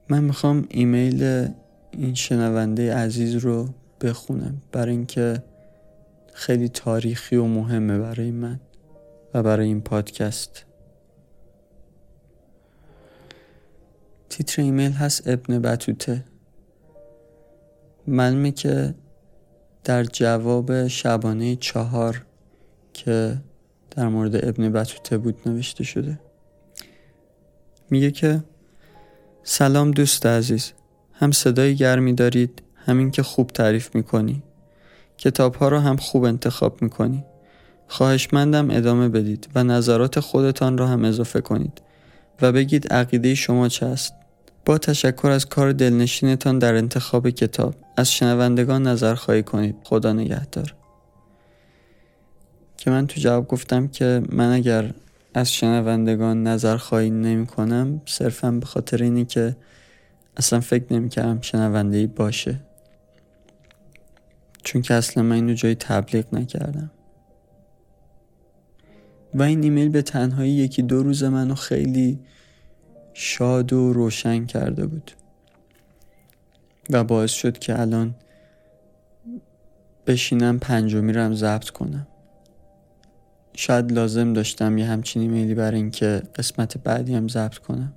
من 0.08 0.24
می‌خوام 0.24 0.66
ایمیل 0.68 1.48
این 1.90 2.14
شنونده 2.14 2.94
عزیز 2.94 3.36
رو 3.36 3.68
بخونم 4.00 4.62
برای 4.72 4.92
اینکه 4.92 5.42
خیلی 6.32 6.68
تاریخی 6.68 7.36
و 7.36 7.44
مهمه 7.44 7.98
برای 7.98 8.30
من 8.30 8.60
و 9.34 9.42
برای 9.42 9.66
این 9.66 9.80
پادکست. 9.80 10.64
تیتر 14.30 14.62
ایمیل 14.62 14.92
هست 14.92 15.28
ابن 15.28 15.58
بطوته 15.58 16.24
معلومه 18.06 18.50
که 18.50 18.94
در 19.84 20.04
جواب 20.04 20.88
شبانه 20.88 21.56
چهار 21.56 22.24
که 22.92 23.36
در 23.90 24.08
مورد 24.08 24.48
ابن 24.48 24.72
بطوته 24.72 25.18
بود 25.18 25.36
نوشته 25.46 25.84
شده. 25.84 26.20
میگه 27.90 28.10
که 28.10 28.44
سلام 29.42 29.90
دوست 29.90 30.26
عزیز 30.26 30.72
هم 31.12 31.32
صدای 31.32 31.76
گرمی 31.76 32.12
دارید 32.12 32.62
همین 32.74 33.10
که 33.10 33.22
خوب 33.22 33.46
تعریف 33.46 33.94
می‌کنی. 33.94 34.42
کتاب 35.18 35.54
ها 35.54 35.68
رو 35.68 35.78
هم 35.78 35.96
خوب 35.96 36.24
انتخاب 36.24 36.82
می‌کنی. 36.82 37.24
خواهشمندم 37.88 38.70
ادامه 38.70 39.08
بدید 39.08 39.48
و 39.54 39.64
نظرات 39.64 40.20
خودتان 40.20 40.78
را 40.78 40.86
هم 40.86 41.04
اضافه 41.04 41.40
کنید 41.40 41.82
و 42.42 42.52
بگید 42.52 42.92
عقیده 42.92 43.34
شما 43.34 43.68
چه 43.68 43.86
است. 43.86 44.14
با 44.68 44.78
تشکر 44.78 45.30
از 45.30 45.46
کار 45.46 45.72
دلنشینتان 45.72 46.58
در 46.58 46.74
انتخاب 46.74 47.30
کتاب 47.30 47.74
از 47.96 48.12
شنوندگان 48.12 48.86
نظر 48.86 49.14
خواهی 49.14 49.42
کنید. 49.42 49.76
خدا 49.84 50.12
نگهدار. 50.12 50.74
که 52.76 52.90
من 52.90 53.06
تو 53.06 53.20
جواب 53.20 53.48
گفتم 53.48 53.88
که 53.88 54.22
من 54.28 54.52
اگر 54.52 54.94
از 55.34 55.52
شنوندگان 55.52 56.42
نظر 56.42 56.76
خواهی 56.76 57.10
نمی 57.10 57.46
کنم 57.46 58.02
صرفا 58.06 58.50
به 58.50 58.66
خاطر 58.66 59.02
اینی 59.02 59.24
که 59.24 59.56
اصلا 60.36 60.60
فکر 60.60 60.92
نمی 60.92 61.08
کردم 61.08 61.40
شنونده 61.40 61.96
ای 61.96 62.06
باشه. 62.06 62.60
چون 64.62 64.82
که 64.82 64.94
اصلا 64.94 65.22
من 65.22 65.36
اینو 65.36 65.54
جایی 65.54 65.74
تبلیغ 65.74 66.34
نکردم. 66.34 66.90
و 69.34 69.42
این 69.42 69.62
ایمیل 69.62 69.88
به 69.88 70.02
تنهایی 70.02 70.52
یکی 70.52 70.82
دو 70.82 71.02
روز 71.02 71.24
منو 71.24 71.54
خیلی 71.54 72.18
شاد 73.14 73.72
و 73.72 73.92
روشن 73.92 74.46
کرده 74.46 74.86
بود. 74.86 75.10
و 76.90 77.04
باعث 77.04 77.30
شد 77.30 77.58
که 77.58 77.80
الان 77.80 78.14
بشینم 80.06 80.58
پنجمی 80.58 81.12
رو 81.12 81.20
هم 81.20 81.34
ضبط 81.34 81.70
کنم. 81.70 82.06
شاید 83.54 83.92
لازم 83.92 84.32
داشتم 84.32 84.78
یه 84.78 84.86
همچین 84.86 85.22
ایمیلی 85.22 85.54
برای 85.54 85.76
اینکه 85.76 86.22
قسمت 86.36 86.78
بعدی 86.78 87.14
هم 87.14 87.28
ضبط 87.28 87.58
کنم. 87.58 87.92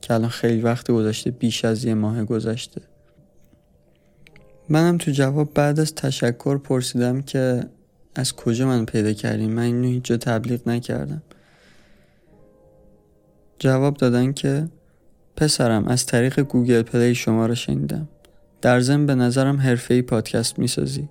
که 0.00 0.14
الان 0.14 0.28
خیلی 0.28 0.60
وقت 0.60 0.90
گذشته 0.90 1.30
بیش 1.30 1.64
از 1.64 1.84
یه 1.84 1.94
ماه 1.94 2.24
گذشته. 2.24 2.80
منم 4.68 4.98
تو 4.98 5.10
جواب 5.10 5.54
بعد 5.54 5.80
از 5.80 5.94
تشکر 5.94 6.58
پرسیدم 6.58 7.22
که 7.22 7.64
از 8.14 8.36
کجا 8.36 8.66
من 8.66 8.84
پیدا 8.84 9.12
کردیم؟ 9.12 9.50
من 9.50 9.62
اینو 9.62 9.88
هیچ 9.88 10.02
جا 10.04 10.16
تبلیغ 10.16 10.68
نکردم. 10.68 11.22
جواب 13.58 13.96
دادن 13.96 14.32
که 14.32 14.68
پسرم 15.36 15.84
از 15.88 16.06
طریق 16.06 16.40
Google 16.40 16.82
Play 16.82 17.14
شما 17.14 17.46
رو 17.46 17.54
شنیدم. 17.54 18.08
در 18.62 18.80
ضمن 18.80 19.06
به 19.06 19.14
نظرم 19.14 19.56
حرفه‌ای 19.60 20.02
پادکست 20.02 20.58
می‌سازی. 20.58 21.08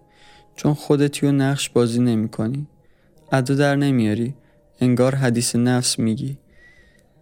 چون 0.55 0.73
خودتی 0.73 1.25
و 1.25 1.31
نقش 1.31 1.69
بازی 1.69 1.99
نمی 1.99 2.29
کنی 2.29 2.67
ادا 3.31 3.55
در 3.55 3.75
نمیاری. 3.75 4.33
انگار 4.81 5.15
حدیث 5.15 5.55
نفس 5.55 5.99
میگی. 5.99 6.37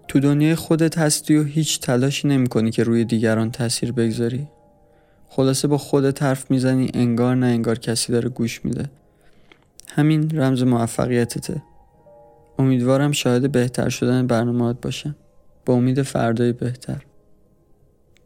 تو 0.07 0.19
دنیای 0.19 0.55
خودت 0.55 0.97
هستی 0.97 1.36
و 1.36 1.43
هیچ 1.43 1.80
تلاشی 1.80 2.28
نمی 2.28 2.47
کنی 2.47 2.71
که 2.71 2.84
روی 2.84 3.05
دیگران 3.05 3.51
تاثیر 3.51 3.91
بگذاری. 3.91 4.47
خلاصه 5.30 5.67
با 5.67 5.78
خودت 5.78 6.23
حرف 6.23 6.51
می‌زنی 6.51 6.91
انگار 6.93 7.36
نه 7.36 7.45
انگار 7.45 7.80
کسی 7.80 8.11
داره 8.11 8.30
گوش 8.30 8.65
میده. 8.65 8.89
همین 9.89 10.39
رمز 10.39 10.63
موفقیتته. 10.63 11.61
امیدوارم 12.59 13.11
شاهد 13.11 13.51
بهتر 13.51 13.89
شدن 13.89 14.27
برنامهات 14.27 14.81
باشم 14.81 15.15
با 15.65 15.73
امید 15.73 16.01
فردای 16.01 16.53
بهتر. 16.53 17.01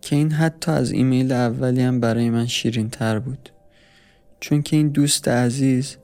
که 0.02 0.16
این 0.16 0.32
حتی 0.32 0.72
از 0.72 0.92
ایمیل 0.92 1.32
اولی 1.32 1.82
هم 1.82 2.00
برای 2.00 2.30
من 2.30 2.48
شیرین 2.48 2.90
تر 2.90 3.20
بود. 3.20 3.50
چون 4.40 4.62
که 4.62 4.76
این 4.76 4.90
دوست 4.90 5.28
عزیز 5.28 5.96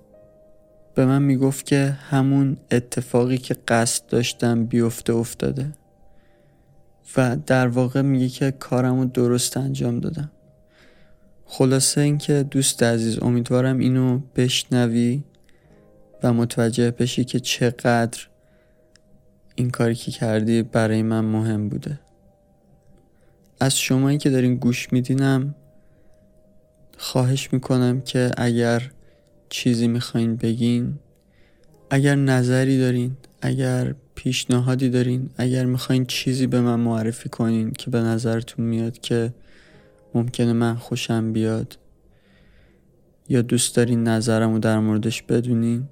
به 0.96 1.06
من 1.06 1.22
می‌گفت 1.22 1.66
که 1.66 1.98
همون 2.10 2.58
اتفاقی 2.72 3.38
که 3.38 3.56
قصد 3.68 4.08
داشتم 4.08 4.66
بیفته 4.66 5.14
افتاده. 5.14 5.72
و 7.18 7.38
در 7.46 7.68
واقع 7.68 8.02
میگه 8.02 8.30
که 8.30 8.52
کارم 8.52 9.00
رو 9.00 9.06
درست 9.06 9.58
انجام 9.58 10.00
دادم. 10.00 10.32
خلاصه 11.46 12.02
اینکه 12.02 12.44
دوست 12.44 12.84
عزیز 12.84 13.20
امیدوارم 13.22 13.80
اینو 13.80 14.20
بشنوی. 14.36 15.24
و 16.24 16.34
متوجه 16.34 16.92
بشی 16.92 17.24
که 17.24 17.40
چقدر 17.40 18.28
این 19.56 19.70
کاری 19.70 19.96
که 19.96 20.12
کردی 20.12 20.64
برای 20.64 21.02
من 21.02 21.26
مهم 21.26 21.70
بوده. 21.70 22.00
از 23.60 23.80
شمایی 23.80 24.18
که 24.18 24.30
دارین 24.30 24.56
گوش 24.56 24.94
میدینم 24.94 25.56
خواهش 26.98 27.54
می‌کنم 27.54 28.02
که 28.02 28.32
اگر 28.38 28.92
چیزی 29.50 29.88
می‌خواین 29.88 30.36
بگین 30.36 31.00
اگر 31.90 32.16
نظری 32.16 32.80
دارین 32.80 33.18
اگر 33.42 33.96
پیشنهادی 34.16 34.90
دارین 34.90 35.30
اگر 35.38 35.66
می‌خواین 35.66 36.06
چیزی 36.06 36.48
به 36.48 36.62
من 36.62 36.80
معرفی 36.80 37.30
کنین 37.30 37.72
که 37.72 37.90
به 37.90 38.02
نظرتون 38.02 38.66
میاد 38.66 38.98
که 38.98 39.34
ممکنه 40.14 40.54
من 40.54 40.76
خوشم 40.76 41.34
بیاد 41.34 41.78
یا 43.30 43.42
دوست 43.42 43.76
دارین 43.76 44.04
نظرمو 44.04 44.60
در 44.60 44.80
موردش 44.80 45.22
بدونین 45.22 45.88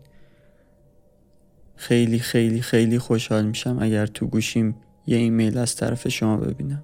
خیلی 1.83 2.19
خیلی 2.19 2.61
خیلی 2.61 2.99
خوشحال 2.99 3.45
میشم 3.45 3.77
اگر 3.81 4.05
تو 4.05 4.27
گوشیم 4.27 4.75
یه 5.07 5.17
ایمیل 5.17 5.57
از 5.57 5.75
طرف 5.75 6.07
شما 6.07 6.37
ببینم. 6.37 6.83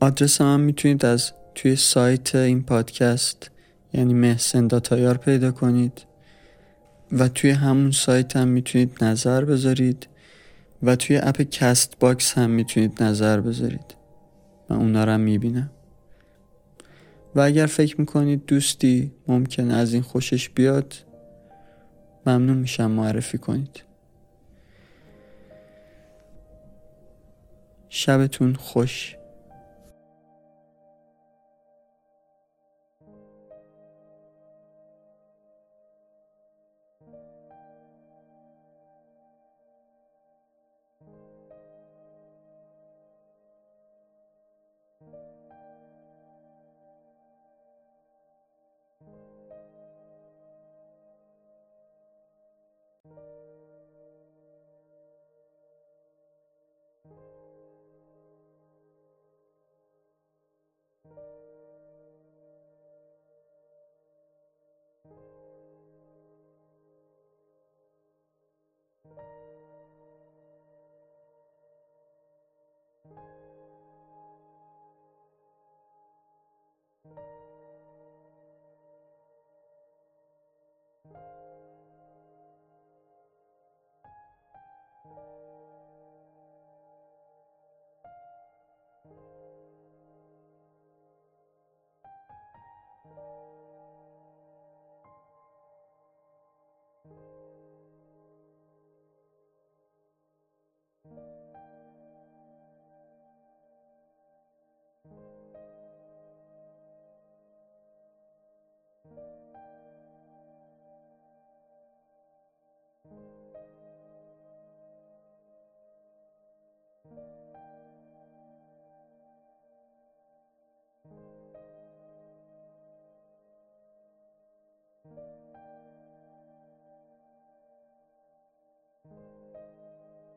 آدرس 0.00 0.40
هم 0.40 0.60
می‌تونید 0.60 1.04
از 1.04 1.32
توی 1.54 1.76
سایت 1.76 2.34
این 2.34 2.62
پادکست 2.62 3.50
یعنی 3.92 4.14
محسن 4.14 4.66
dot 4.66 4.96
IR 4.96 5.16
پیدا 5.16 5.52
کنید 5.52 6.02
و 7.12 7.28
توی 7.28 7.50
همون 7.50 7.90
سایت 7.90 8.36
هم 8.36 8.48
می‌تونید 8.48 9.04
نظر 9.04 9.44
بذارید 9.44 10.08
و 10.82 10.96
توی 10.96 11.16
اپ 11.16 11.42
Castbox 11.42 12.32
هم 12.32 12.50
می‌تونید 12.50 13.02
نظر 13.02 13.40
بذارید. 13.40 13.94
من 14.70 14.76
اونا 14.76 15.04
رو 15.04 15.12
هم 15.12 15.20
می‌بینم. 15.20 15.70
و 17.34 17.40
اگر 17.40 17.66
فکر 17.66 18.00
می‌کنید 18.00 18.46
دوستی 18.46 19.12
ممکن 19.28 19.70
از 19.70 19.92
این 19.92 20.02
خوشش 20.02 20.48
بیاد 20.48 20.94
ممنون 22.28 22.56
میشم 22.56 22.90
معرفی 22.90 23.38
کنید. 23.38 23.82
شبتون 27.88 28.54
خوش. 28.54 29.17